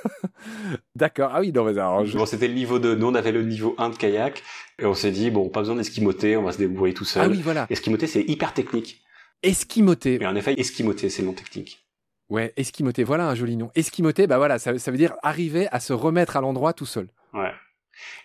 D'accord. 0.96 1.32
Ah 1.34 1.40
oui, 1.40 1.52
non, 1.52 1.64
mais 1.64 1.72
alors, 1.72 2.04
bon, 2.04 2.26
c'était 2.26 2.48
le 2.48 2.54
niveau 2.54 2.80
2. 2.80 2.96
Nous, 2.96 3.08
on 3.08 3.16
avait 3.16 3.32
le 3.32 3.44
niveau 3.44 3.76
1 3.78 3.90
de 3.90 3.96
kayak. 3.96 4.44
Et 4.80 4.86
on 4.86 4.94
s'est 4.94 5.12
dit, 5.12 5.32
bon, 5.32 5.50
pas 5.50 5.62
besoin 5.62 5.76
d'esquimoter, 5.76 6.36
on 6.38 6.44
va 6.44 6.52
se 6.52 6.58
débrouiller 6.58 6.94
tout 6.94 7.06
seul. 7.06 7.24
Ah 7.24 7.30
oui, 7.30 7.42
voilà. 7.42 7.66
Esquimoter, 7.70 8.08
c'est 8.08 8.24
hyper 8.24 8.54
technique. 8.54 9.02
Esquimoter. 9.42 10.20
Mais 10.20 10.28
en 10.28 10.36
effet, 10.36 10.60
esquimoter, 10.60 11.10
c'est 11.10 11.24
nom 11.24 11.34
technique. 11.34 11.85
Ouais, 12.30 12.54
esquimoter, 12.58 13.04
voilà 13.04 13.28
un 13.28 13.36
joli 13.36 13.56
nom. 13.56 13.70
Esquimoter, 13.76 14.28
bah 14.28 14.38
voilà, 14.38 14.58
ça, 14.58 14.72
veut 14.72 14.98
dire 14.98 15.14
arriver 15.22 15.68
à 15.72 15.80
se 15.80 15.94
remettre 15.94 16.38
à 16.38 16.42
l'endroit 16.42 16.74
tout 16.74 16.86
seul. 16.86 17.10
Ouais. 17.34 17.52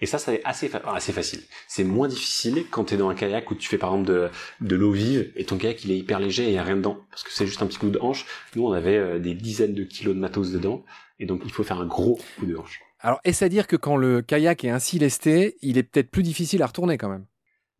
Et 0.00 0.06
ça, 0.06 0.18
c'est 0.18 0.42
assez, 0.44 0.70
assez 0.84 1.12
facile. 1.12 1.42
C'est 1.68 1.84
moins 1.84 2.08
difficile 2.08 2.64
quand 2.70 2.86
tu 2.86 2.94
es 2.94 2.96
dans 2.96 3.08
un 3.08 3.14
kayak 3.14 3.50
où 3.50 3.54
tu 3.54 3.68
fais 3.68 3.78
par 3.78 3.90
exemple 3.90 4.08
de, 4.08 4.30
de 4.60 4.76
l'eau 4.76 4.90
vive 4.90 5.30
et 5.36 5.44
ton 5.44 5.58
kayak 5.58 5.84
il 5.84 5.92
est 5.92 5.98
hyper 5.98 6.18
léger 6.18 6.44
et 6.44 6.48
il 6.48 6.52
n'y 6.52 6.58
a 6.58 6.64
rien 6.64 6.76
dedans 6.76 6.98
parce 7.10 7.22
que 7.22 7.30
c'est 7.30 7.46
juste 7.46 7.62
un 7.62 7.66
petit 7.66 7.78
coup 7.78 7.90
de 7.90 7.98
hanche. 8.00 8.26
Nous, 8.56 8.66
on 8.66 8.72
avait 8.72 8.96
euh, 8.96 9.18
des 9.18 9.34
dizaines 9.34 9.74
de 9.74 9.84
kilos 9.84 10.14
de 10.14 10.20
matos 10.20 10.50
dedans 10.50 10.84
et 11.18 11.26
donc 11.26 11.42
il 11.44 11.52
faut 11.52 11.62
faire 11.62 11.80
un 11.80 11.86
gros 11.86 12.18
coup 12.38 12.46
de 12.46 12.56
hanche. 12.56 12.80
Alors, 13.00 13.20
est-ce 13.24 13.44
à 13.44 13.48
dire 13.48 13.66
que 13.66 13.76
quand 13.76 13.96
le 13.96 14.22
kayak 14.22 14.64
est 14.64 14.70
ainsi 14.70 14.98
lesté, 14.98 15.56
il 15.62 15.78
est 15.78 15.82
peut-être 15.82 16.10
plus 16.10 16.22
difficile 16.22 16.62
à 16.62 16.66
retourner 16.66 16.98
quand 16.98 17.08
même? 17.08 17.26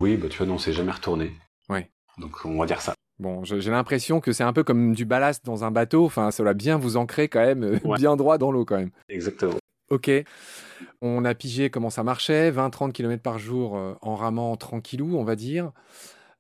Oui, 0.00 0.16
bah 0.16 0.28
tu 0.30 0.38
vois, 0.38 0.46
non, 0.46 0.54
on 0.54 0.58
s'est 0.58 0.72
jamais 0.72 0.92
retourné. 0.92 1.32
Ouais. 1.68 1.90
Donc 2.18 2.44
on 2.44 2.58
va 2.58 2.66
dire 2.66 2.80
ça. 2.80 2.94
Bon, 3.20 3.44
j'ai 3.44 3.70
l'impression 3.70 4.18
que 4.20 4.32
c'est 4.32 4.44
un 4.44 4.54
peu 4.54 4.64
comme 4.64 4.94
du 4.94 5.04
ballast 5.04 5.44
dans 5.44 5.62
un 5.62 5.70
bateau. 5.70 6.06
Enfin, 6.06 6.30
ça 6.30 6.42
va 6.42 6.54
bien 6.54 6.78
vous 6.78 6.96
ancrer 6.96 7.28
quand 7.28 7.44
même 7.44 7.62
euh, 7.64 7.78
bien 7.98 8.16
droit 8.16 8.38
dans 8.38 8.50
l'eau 8.50 8.64
quand 8.64 8.78
même. 8.78 8.92
Exactement. 9.10 9.56
Ok. 9.90 10.10
On 11.02 11.26
a 11.26 11.34
pigé 11.34 11.68
comment 11.68 11.90
ça 11.90 12.02
marchait, 12.02 12.50
20-30 12.50 12.92
km 12.92 13.22
par 13.22 13.38
jour 13.38 13.76
euh, 13.76 13.92
en 14.00 14.16
ramant 14.16 14.56
tranquillou, 14.56 15.18
on 15.18 15.24
va 15.24 15.36
dire. 15.36 15.70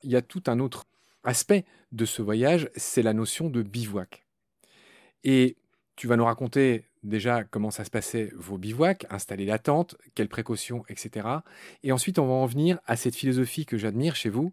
Il 0.02 0.10
y 0.10 0.16
a 0.16 0.22
tout 0.22 0.42
un 0.46 0.58
autre 0.58 0.86
aspect 1.22 1.66
de 1.92 2.06
ce 2.06 2.22
voyage, 2.22 2.70
c'est 2.76 3.02
la 3.02 3.12
notion 3.12 3.50
de 3.50 3.62
bivouac. 3.62 4.24
Et 5.22 5.58
tu 5.96 6.06
vas 6.06 6.16
nous 6.16 6.24
raconter 6.24 6.86
déjà 7.02 7.44
comment 7.44 7.70
ça 7.70 7.84
se 7.84 7.90
passait 7.90 8.32
vos 8.36 8.58
bivouacs, 8.58 9.06
installer 9.10 9.44
la 9.44 9.58
tente, 9.58 9.96
quelles 10.14 10.28
précautions, 10.28 10.84
etc. 10.88 11.28
Et 11.82 11.92
ensuite, 11.92 12.18
on 12.18 12.26
va 12.26 12.34
en 12.34 12.46
venir 12.46 12.78
à 12.86 12.96
cette 12.96 13.14
philosophie 13.14 13.66
que 13.66 13.78
j'admire 13.78 14.16
chez 14.16 14.28
vous, 14.28 14.52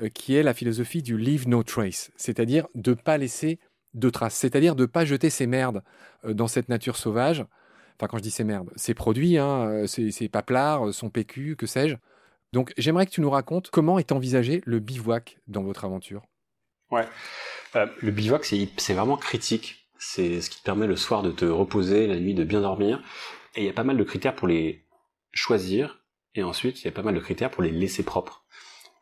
euh, 0.00 0.08
qui 0.08 0.34
est 0.34 0.42
la 0.42 0.54
philosophie 0.54 1.02
du 1.02 1.18
leave 1.18 1.48
no 1.48 1.62
trace, 1.62 2.10
c'est-à-dire 2.16 2.66
de 2.74 2.90
ne 2.90 2.96
pas 2.96 3.18
laisser 3.18 3.58
de 3.94 4.10
traces, 4.10 4.34
c'est-à-dire 4.34 4.76
de 4.76 4.82
ne 4.82 4.86
pas 4.86 5.04
jeter 5.04 5.30
ses 5.30 5.46
merdes 5.46 5.82
euh, 6.24 6.34
dans 6.34 6.48
cette 6.48 6.68
nature 6.68 6.96
sauvage. 6.96 7.44
Enfin, 7.96 8.06
quand 8.06 8.18
je 8.18 8.22
dis 8.22 8.30
ces 8.30 8.44
merdes, 8.44 8.70
ces 8.76 8.94
produits, 8.94 9.38
hein, 9.38 9.84
ces, 9.88 10.12
ces 10.12 10.28
paplards, 10.28 10.94
son 10.94 11.10
PQ, 11.10 11.56
que 11.56 11.66
sais-je. 11.66 11.96
Donc, 12.52 12.72
j'aimerais 12.78 13.06
que 13.06 13.10
tu 13.10 13.20
nous 13.20 13.30
racontes 13.30 13.70
comment 13.70 13.98
est 13.98 14.12
envisagé 14.12 14.62
le 14.64 14.78
bivouac 14.78 15.38
dans 15.48 15.62
votre 15.62 15.84
aventure. 15.84 16.22
Ouais, 16.90 17.06
euh, 17.76 17.86
le 18.00 18.10
bivouac, 18.10 18.44
c'est 18.44 18.94
vraiment 18.94 19.16
critique. 19.16 19.87
C'est 19.98 20.40
ce 20.40 20.50
qui 20.50 20.58
te 20.58 20.64
permet 20.64 20.86
le 20.86 20.96
soir 20.96 21.22
de 21.22 21.30
te 21.30 21.44
reposer, 21.44 22.06
la 22.06 22.18
nuit 22.18 22.34
de 22.34 22.44
bien 22.44 22.60
dormir. 22.60 23.02
Et 23.54 23.62
il 23.62 23.66
y 23.66 23.70
a 23.70 23.72
pas 23.72 23.84
mal 23.84 23.96
de 23.96 24.04
critères 24.04 24.34
pour 24.34 24.48
les 24.48 24.84
choisir. 25.32 26.04
Et 26.34 26.42
ensuite, 26.42 26.80
il 26.80 26.84
y 26.84 26.88
a 26.88 26.92
pas 26.92 27.02
mal 27.02 27.14
de 27.14 27.20
critères 27.20 27.50
pour 27.50 27.62
les 27.62 27.70
laisser 27.70 28.04
propres 28.04 28.44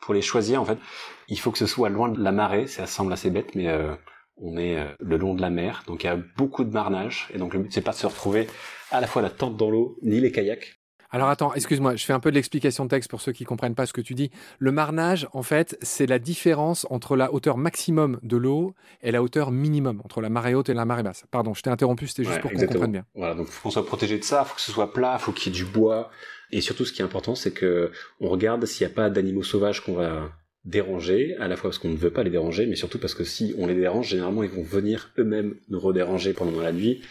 pour 0.07 0.15
les 0.15 0.23
choisir, 0.23 0.63
en 0.63 0.65
fait, 0.65 0.79
il 1.27 1.39
faut 1.39 1.51
que 1.51 1.59
ce 1.59 1.67
soit 1.67 1.89
loin 1.89 2.09
de 2.09 2.23
la 2.23 2.31
marée. 2.31 2.69
Ça 2.69 2.87
semble 2.87 3.13
assez 3.13 3.29
bête, 3.29 3.57
mais 3.57 3.67
euh, 3.67 3.93
on 4.37 4.57
est 4.57 4.79
euh, 4.79 4.87
le 5.01 5.17
long 5.17 5.35
de 5.35 5.41
la 5.41 5.51
mer, 5.51 5.83
donc 5.89 6.05
il 6.05 6.07
y 6.07 6.11
a 6.11 6.17
beaucoup 6.37 6.63
de 6.63 6.71
marnage. 6.71 7.29
Et 7.35 7.39
donc 7.39 7.53
le 7.55 7.61
but, 7.61 7.73
c'est 7.73 7.83
pas 7.83 7.91
de 7.91 7.97
se 7.97 8.07
retrouver 8.07 8.47
à 8.93 9.01
la 9.01 9.09
fois 9.09 9.21
la 9.21 9.31
tente 9.31 9.57
dans 9.57 9.69
l'eau, 9.69 9.99
ni 10.03 10.21
les 10.21 10.31
kayaks. 10.31 10.79
Alors 11.11 11.29
attends, 11.29 11.55
excuse-moi, 11.55 11.97
je 11.97 12.05
fais 12.05 12.13
un 12.13 12.21
peu 12.21 12.31
de 12.31 12.35
l'explication 12.35 12.85
de 12.85 12.91
texte 12.91 13.11
pour 13.11 13.21
ceux 13.21 13.33
qui 13.33 13.45
comprennent 13.45 13.75
pas 13.75 13.87
ce 13.87 13.93
que 13.93 14.01
tu 14.01 14.15
dis. 14.15 14.31
Le 14.59 14.73
marnage, 14.73 15.29
en 15.33 15.43
fait, 15.43 15.79
c'est 15.83 16.07
la 16.07 16.19
différence 16.19 16.87
entre 16.91 17.17
la 17.17 17.33
hauteur 17.33 17.57
maximum 17.57 18.19
de 18.23 18.37
l'eau 18.37 18.75
et 19.03 19.11
la 19.11 19.23
hauteur 19.23 19.51
minimum, 19.51 20.01
entre 20.05 20.21
la 20.21 20.29
marée 20.29 20.55
haute 20.55 20.69
et 20.69 20.75
la 20.75 20.85
marée 20.85 21.03
basse. 21.03 21.25
Pardon, 21.31 21.55
je 21.55 21.63
t'ai 21.63 21.71
interrompu, 21.71 22.07
c'était 22.07 22.25
juste 22.25 22.41
pour 22.41 22.51
qu'on 22.51 22.67
comprenne 22.67 22.93
bien. 22.93 23.05
Voilà, 23.15 23.35
donc 23.35 23.47
faut 23.49 23.63
qu'on 23.63 23.71
soit 23.71 23.87
protégé 23.87 24.19
de 24.19 24.25
ça, 24.25 24.45
faut 24.45 24.55
que 24.55 24.61
ce 24.61 24.73
soit 24.73 24.93
plat, 24.93 25.19
faut 25.19 25.33
qu'il 25.33 25.53
y 25.53 25.57
ait 25.57 25.59
du 25.59 25.65
bois, 25.65 26.11
et 26.51 26.61
surtout, 26.61 26.85
ce 26.85 26.93
qui 26.93 27.03
est 27.03 27.05
important, 27.05 27.35
c'est 27.35 27.53
que 27.53 27.91
on 28.21 28.29
regarde 28.29 28.65
s'il 28.67 28.87
n'y 28.87 28.93
a 28.93 28.95
pas 28.95 29.11
d'animaux 29.11 29.43
sauvages 29.43 29.81
qu'on 29.85 29.95
va 29.95 30.31
déranger, 30.67 31.37
à 31.39 31.49
la 31.49 31.57
fois 31.57 31.71
parce 31.71 31.79
qu'on 31.79 31.89
ne 31.89 31.97
veut 31.97 32.11
pas 32.11 32.25
les 32.25 32.31
déranger, 32.31 32.67
mais 32.67 32.77
surtout 32.77 32.99
parce 32.99 33.15
que 33.15 33.25
si 33.25 33.55
on 33.57 33.67
les 33.67 33.75
dérange, 33.75 34.09
généralement 34.09 34.43
ils 34.43 34.51
vont 34.51 34.63
venir 34.63 35.11
eux-mêmes 35.17 35.55
nous 35.69 35.79
redéranger 35.79 36.33
pendant 36.33 36.61
la 36.61 36.73
nuit, 36.73 37.03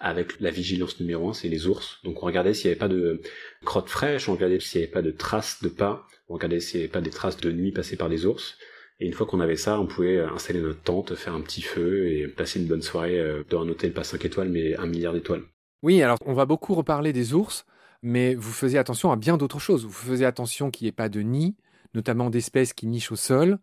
avec 0.00 0.40
la 0.40 0.50
vigilance 0.50 0.98
numéro 1.00 1.28
un, 1.28 1.34
c'est 1.34 1.48
les 1.48 1.66
ours. 1.66 2.00
Donc 2.02 2.22
on 2.22 2.26
regardait 2.26 2.54
s'il 2.54 2.68
n'y 2.68 2.72
avait 2.72 2.78
pas 2.78 2.88
de 2.88 3.20
crottes 3.64 3.90
fraîches, 3.90 4.28
on 4.28 4.32
regardait 4.32 4.58
s'il 4.58 4.80
n'y 4.80 4.84
avait 4.84 4.92
pas 4.92 5.02
de 5.02 5.10
traces 5.10 5.62
de 5.62 5.68
pas, 5.68 6.06
on 6.28 6.34
regardait 6.34 6.60
s'il 6.60 6.80
n'y 6.80 6.84
avait 6.84 6.92
pas 6.92 7.02
des 7.02 7.10
traces 7.10 7.36
de 7.36 7.52
nuit 7.52 7.72
passées 7.72 7.96
par 7.96 8.08
les 8.08 8.24
ours. 8.26 8.56
Et 9.00 9.06
une 9.06 9.12
fois 9.12 9.26
qu'on 9.26 9.40
avait 9.40 9.56
ça, 9.56 9.78
on 9.80 9.86
pouvait 9.86 10.20
installer 10.20 10.60
notre 10.60 10.80
tente, 10.80 11.14
faire 11.14 11.34
un 11.34 11.40
petit 11.40 11.62
feu 11.62 12.08
et 12.08 12.28
passer 12.28 12.60
une 12.60 12.66
bonne 12.66 12.82
soirée 12.82 13.20
euh, 13.20 13.42
dans 13.50 13.62
un 13.62 13.68
hôtel 13.68 13.92
pas 13.92 14.04
5 14.04 14.24
étoiles 14.24 14.48
mais 14.48 14.76
un 14.76 14.86
milliard 14.86 15.12
d'étoiles. 15.12 15.42
Oui, 15.82 16.00
alors 16.00 16.16
on 16.24 16.32
va 16.32 16.46
beaucoup 16.46 16.74
reparler 16.74 17.12
des 17.12 17.34
ours 17.34 17.66
mais 18.04 18.34
vous 18.34 18.52
faisiez 18.52 18.78
attention 18.78 19.10
à 19.12 19.16
bien 19.16 19.36
d'autres 19.36 19.58
choses. 19.58 19.84
Vous 19.84 19.92
faisiez 19.92 20.26
attention 20.26 20.70
qu'il 20.70 20.84
n'y 20.84 20.90
ait 20.90 20.92
pas 20.92 21.08
de 21.08 21.20
nid, 21.20 21.56
notamment 21.94 22.30
d'espèces 22.30 22.72
qui 22.72 22.86
nichent 22.86 23.12
au 23.12 23.16
sol. 23.16 23.58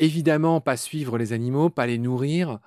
Évidemment, 0.00 0.60
pas 0.60 0.76
suivre 0.76 1.16
les 1.16 1.32
animaux, 1.32 1.70
pas 1.70 1.86
les 1.86 1.98
nourrir, 1.98 2.58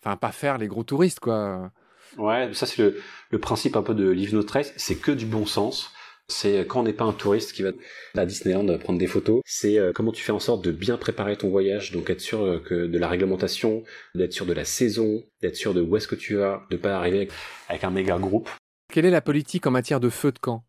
enfin, 0.00 0.16
pas 0.16 0.30
faire 0.30 0.58
les 0.58 0.68
gros 0.68 0.84
touristes, 0.84 1.18
quoi. 1.18 1.72
Ouais, 2.18 2.50
ça 2.52 2.66
c'est 2.66 2.94
le, 3.30 3.38
principe 3.38 3.74
un 3.74 3.82
peu 3.82 3.94
de 3.94 4.08
Live 4.08 4.32
No 4.32 4.44
Trace, 4.44 4.72
c'est 4.76 4.94
que 4.94 5.10
du 5.10 5.26
bon 5.26 5.44
sens. 5.44 5.92
C'est 6.28 6.60
quand 6.60 6.80
on 6.80 6.82
n'est 6.84 6.92
pas 6.92 7.04
un 7.04 7.12
touriste 7.12 7.52
qui 7.52 7.62
va 7.62 7.70
à 8.16 8.24
Disneyland 8.24 8.78
prendre 8.78 8.98
des 8.98 9.08
photos, 9.08 9.40
c'est 9.44 9.76
euh, 9.78 9.92
comment 9.92 10.12
tu 10.12 10.22
fais 10.22 10.30
en 10.30 10.38
sorte 10.38 10.64
de 10.64 10.70
bien 10.70 10.96
préparer 10.96 11.36
ton 11.36 11.50
voyage, 11.50 11.90
donc 11.90 12.10
être 12.10 12.20
sûr 12.20 12.42
euh, 12.42 12.58
que 12.60 12.86
de 12.86 12.98
la 12.98 13.08
réglementation, 13.08 13.82
d'être 14.14 14.32
sûr 14.32 14.46
de 14.46 14.52
la 14.52 14.64
saison, 14.64 15.24
d'être 15.42 15.56
sûr 15.56 15.74
de 15.74 15.82
où 15.82 15.96
est-ce 15.96 16.06
que 16.06 16.14
tu 16.14 16.36
vas, 16.36 16.62
de 16.70 16.76
pas 16.76 16.96
arriver 16.96 17.28
avec 17.68 17.82
un 17.82 17.90
méga 17.90 18.18
groupe 18.18 18.48
quelle 18.92 19.06
est 19.06 19.10
la 19.10 19.22
politique 19.22 19.66
en 19.66 19.70
matière 19.70 20.00
de 20.00 20.10
feu 20.10 20.32
de 20.32 20.38
camp? 20.38 20.66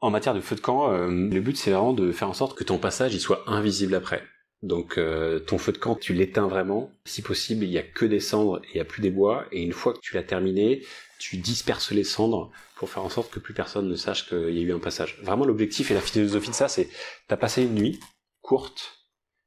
En 0.00 0.10
matière 0.10 0.34
de 0.34 0.40
feu 0.40 0.56
de 0.56 0.60
camp, 0.60 0.92
euh, 0.92 1.08
le 1.08 1.40
but 1.40 1.56
c'est 1.56 1.70
vraiment 1.70 1.92
de 1.92 2.12
faire 2.12 2.28
en 2.28 2.34
sorte 2.34 2.56
que 2.56 2.64
ton 2.64 2.78
passage 2.78 3.14
il 3.14 3.20
soit 3.20 3.44
invisible 3.46 3.94
après. 3.94 4.22
Donc 4.62 4.98
euh, 4.98 5.38
ton 5.38 5.58
feu 5.58 5.72
de 5.72 5.78
camp, 5.78 5.94
tu 5.96 6.12
l'éteins 6.12 6.48
vraiment. 6.48 6.90
Si 7.04 7.22
possible, 7.22 7.64
il 7.64 7.70
n'y 7.70 7.78
a 7.78 7.82
que 7.82 8.04
des 8.04 8.20
cendres 8.20 8.60
et 8.64 8.68
il 8.72 8.74
n'y 8.74 8.80
a 8.80 8.84
plus 8.84 9.02
des 9.02 9.10
bois. 9.10 9.46
Et 9.52 9.62
une 9.62 9.72
fois 9.72 9.92
que 9.92 10.00
tu 10.00 10.14
l'as 10.14 10.22
terminé, 10.22 10.82
tu 11.18 11.36
disperses 11.36 11.92
les 11.92 12.04
cendres 12.04 12.50
pour 12.76 12.90
faire 12.90 13.04
en 13.04 13.08
sorte 13.08 13.30
que 13.30 13.38
plus 13.38 13.54
personne 13.54 13.88
ne 13.88 13.96
sache 13.96 14.28
qu'il 14.28 14.50
y 14.50 14.58
a 14.58 14.62
eu 14.62 14.72
un 14.72 14.78
passage. 14.78 15.18
Vraiment 15.22 15.44
l'objectif 15.44 15.90
et 15.90 15.94
la 15.94 16.00
philosophie 16.00 16.50
de 16.50 16.54
ça, 16.54 16.68
c'est 16.68 16.88
t'as 17.28 17.36
passé 17.36 17.62
une 17.62 17.74
nuit 17.74 18.00
courte. 18.42 18.98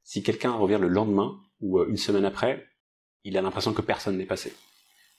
Si 0.04 0.22
quelqu'un 0.22 0.52
revient 0.52 0.78
le 0.80 0.88
lendemain 0.88 1.40
ou 1.60 1.78
euh, 1.78 1.86
une 1.88 1.96
semaine 1.96 2.24
après, 2.24 2.66
il 3.24 3.36
a 3.36 3.42
l'impression 3.42 3.72
que 3.72 3.82
personne 3.82 4.16
n'est 4.16 4.26
passé 4.26 4.52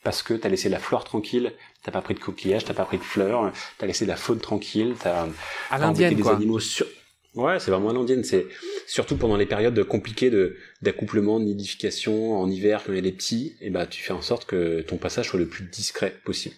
parce 0.04 0.24
que 0.24 0.34
t'as 0.34 0.50
laissé 0.50 0.70
la 0.70 0.80
flore 0.80 1.04
tranquille, 1.04 1.54
t'as 1.84 1.92
pas 1.92 2.02
pris 2.02 2.14
de 2.14 2.20
coquillages, 2.20 2.66
t'as 2.66 2.74
pas 2.74 2.86
pris 2.86 2.98
de 2.98 3.04
fleurs, 3.04 3.52
t'as 3.78 3.86
laissé 3.86 4.06
la 4.06 4.16
faune 4.16 4.40
tranquille, 4.40 4.96
t'as 5.00 5.28
à 5.70 5.78
l'indienne 5.78 6.16
des 6.16 6.28
animaux 6.28 6.60
sur. 6.60 6.86
Ouais, 7.34 7.60
c'est 7.60 7.72
vraiment 7.72 7.92
à 7.92 7.94
l'indienne. 7.94 8.24
C'est 8.24 8.48
surtout 8.88 9.16
pendant 9.16 9.38
les 9.38 9.46
périodes 9.46 9.82
compliquées 9.86 10.30
de 10.30 10.58
d'accouplement, 10.82 11.40
de 11.40 11.46
nidification 11.46 12.38
en 12.38 12.50
hiver 12.50 12.84
quand 12.86 12.92
il 12.92 12.96
y 12.96 13.00
a 13.00 13.04
des 13.04 13.12
petits, 13.12 13.56
et 13.62 13.70
bah 13.70 13.86
tu 13.86 14.04
fais 14.04 14.14
en 14.14 14.22
sorte 14.22 14.46
que 14.46 14.82
ton 14.82 14.98
passage 14.98 15.30
soit 15.30 15.40
le 15.40 15.48
plus 15.48 15.64
discret 15.66 16.14
possible. 16.26 16.56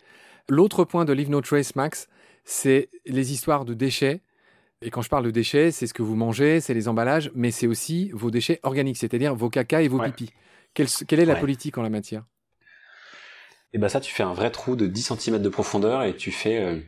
L'autre 0.50 0.84
point 0.84 1.06
de 1.06 1.14
Leave 1.14 1.30
No 1.30 1.42
Trace 1.42 1.76
Max, 1.76 2.08
c'est 2.44 2.90
les 3.06 3.34
histoires 3.34 3.66
de 3.66 3.74
déchets. 3.74 4.22
Et 4.82 4.90
quand 4.90 5.02
je 5.02 5.08
parle 5.08 5.24
de 5.24 5.32
déchets, 5.32 5.72
c'est 5.72 5.88
ce 5.88 5.94
que 5.94 6.02
vous 6.02 6.16
mangez, 6.16 6.60
c'est 6.60 6.74
les 6.74 6.90
emballages, 6.90 7.32
mais 7.36 7.52
c'est 7.52 7.68
aussi 7.68 8.10
vos 8.14 8.32
déchets 8.32 8.60
organiques, 8.64 8.98
c'est-à-dire 8.98 9.34
vos 9.34 9.50
caca 9.50 9.82
et 9.82 9.88
vos 9.88 10.00
pipis. 10.00 10.32
Quelle, 10.74 10.88
quelle 11.08 11.22
est 11.22 11.26
la 11.26 11.36
politique 11.36 11.78
en 11.78 11.84
la 11.84 11.90
matière? 11.90 12.26
Et 13.74 13.80
ben 13.80 13.90
ça, 13.90 14.00
tu 14.00 14.14
fais 14.14 14.24
un 14.24 14.34
vrai 14.34 14.52
trou 14.52 14.76
de 14.76 14.86
10 14.86 15.14
cm 15.18 15.42
de 15.42 15.50
profondeur 15.50 16.04
et 16.04 16.16
tu 16.16 16.32
fais 16.32 16.64
euh, 16.64 16.80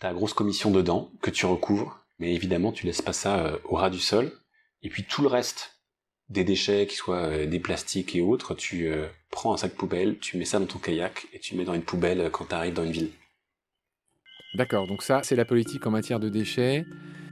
ta 0.00 0.12
grosse 0.12 0.32
commission 0.32 0.70
dedans 0.70 1.10
que 1.20 1.30
tu 1.30 1.44
recouvres. 1.44 2.00
Mais 2.18 2.34
évidemment, 2.34 2.72
tu 2.72 2.86
laisses 2.86 3.02
pas 3.02 3.12
ça 3.12 3.38
euh, 3.38 3.58
au 3.64 3.76
ras 3.76 3.90
du 3.90 3.98
sol. 3.98 4.32
Et 4.82 4.88
puis 4.88 5.04
tout 5.04 5.20
le 5.20 5.28
reste 5.28 5.80
des 6.30 6.44
déchets, 6.44 6.86
qui 6.86 6.96
soient 6.96 7.26
euh, 7.26 7.46
des 7.46 7.60
plastiques 7.60 8.16
et 8.16 8.22
autres, 8.22 8.54
tu 8.54 8.90
prends 9.30 9.52
un 9.52 9.58
sac 9.58 9.72
poubelle, 9.72 10.18
tu 10.18 10.38
mets 10.38 10.46
ça 10.46 10.58
dans 10.58 10.66
ton 10.66 10.78
kayak 10.78 11.26
et 11.34 11.40
tu 11.40 11.56
mets 11.56 11.64
dans 11.64 11.74
une 11.74 11.82
poubelle 11.82 12.30
quand 12.32 12.46
tu 12.46 12.54
arrives 12.54 12.74
dans 12.74 12.84
une 12.84 12.92
ville. 12.92 13.10
D'accord, 14.54 14.86
donc 14.88 15.02
ça, 15.02 15.20
c'est 15.22 15.36
la 15.36 15.44
politique 15.44 15.86
en 15.86 15.90
matière 15.90 16.18
de 16.18 16.28
déchets. 16.28 16.84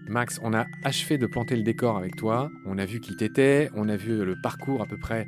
Max, 0.06 0.38
on 0.42 0.54
a 0.54 0.66
achevé 0.84 1.18
de 1.18 1.26
planter 1.26 1.56
le 1.56 1.62
décor 1.62 1.96
avec 1.96 2.14
toi. 2.16 2.50
On 2.66 2.78
a 2.78 2.84
vu 2.84 3.00
qui 3.00 3.16
t'étais, 3.16 3.70
on 3.74 3.88
a 3.88 3.96
vu 3.96 4.24
le 4.24 4.40
parcours 4.40 4.82
à 4.82 4.86
peu 4.86 4.98
près 4.98 5.26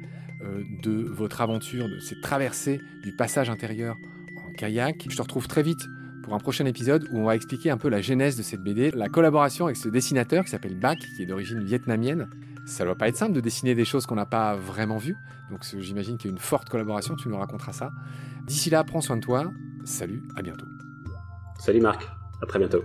de 0.83 1.05
votre 1.05 1.41
aventure, 1.41 1.89
de 1.89 1.99
cette 2.01 2.21
traversée 2.21 2.81
du 3.03 3.13
passage 3.13 3.51
intérieur 3.51 3.97
en 4.37 4.53
kayak. 4.53 5.07
Je 5.09 5.17
te 5.17 5.23
retrouve 5.23 5.49
très 5.49 5.63
vite 5.63 5.87
pour 6.23 6.35
un 6.35 6.39
prochain 6.39 6.67
épisode 6.67 7.07
où 7.11 7.19
on 7.19 7.25
va 7.25 7.35
expliquer 7.35 7.71
un 7.71 7.77
peu 7.77 7.89
la 7.89 8.01
genèse 8.01 8.37
de 8.37 8.43
cette 8.43 8.63
BD, 8.63 8.91
la 8.91 9.09
collaboration 9.09 9.67
avec 9.67 9.77
ce 9.77 9.89
dessinateur 9.89 10.45
qui 10.45 10.51
s'appelle 10.51 10.79
Bak, 10.79 10.99
qui 11.17 11.23
est 11.23 11.27
d'origine 11.27 11.63
vietnamienne. 11.63 12.29
Ça 12.67 12.85
doit 12.85 12.95
pas 12.95 13.09
être 13.09 13.17
simple 13.17 13.33
de 13.33 13.41
dessiner 13.41 13.75
des 13.75 13.85
choses 13.85 14.07
qu'on 14.07 14.15
n'a 14.15 14.27
pas 14.27 14.55
vraiment 14.55 14.99
vues. 14.99 15.17
Donc 15.51 15.65
j'imagine 15.79 16.19
qu'il 16.19 16.31
y 16.31 16.33
a 16.33 16.35
une 16.35 16.41
forte 16.41 16.69
collaboration, 16.69 17.17
tu 17.17 17.29
nous 17.29 17.39
raconteras 17.39 17.73
ça. 17.73 17.91
D'ici 18.47 18.71
là, 18.71 18.85
prends 18.85 19.01
soin 19.01 19.17
de 19.17 19.23
toi. 19.23 19.51
Salut, 19.85 20.23
à 20.37 20.43
bientôt. 20.43 20.67
Salut 21.59 21.81
Marc, 21.81 22.07
à 22.43 22.47
très 22.47 22.59
bientôt. 22.59 22.85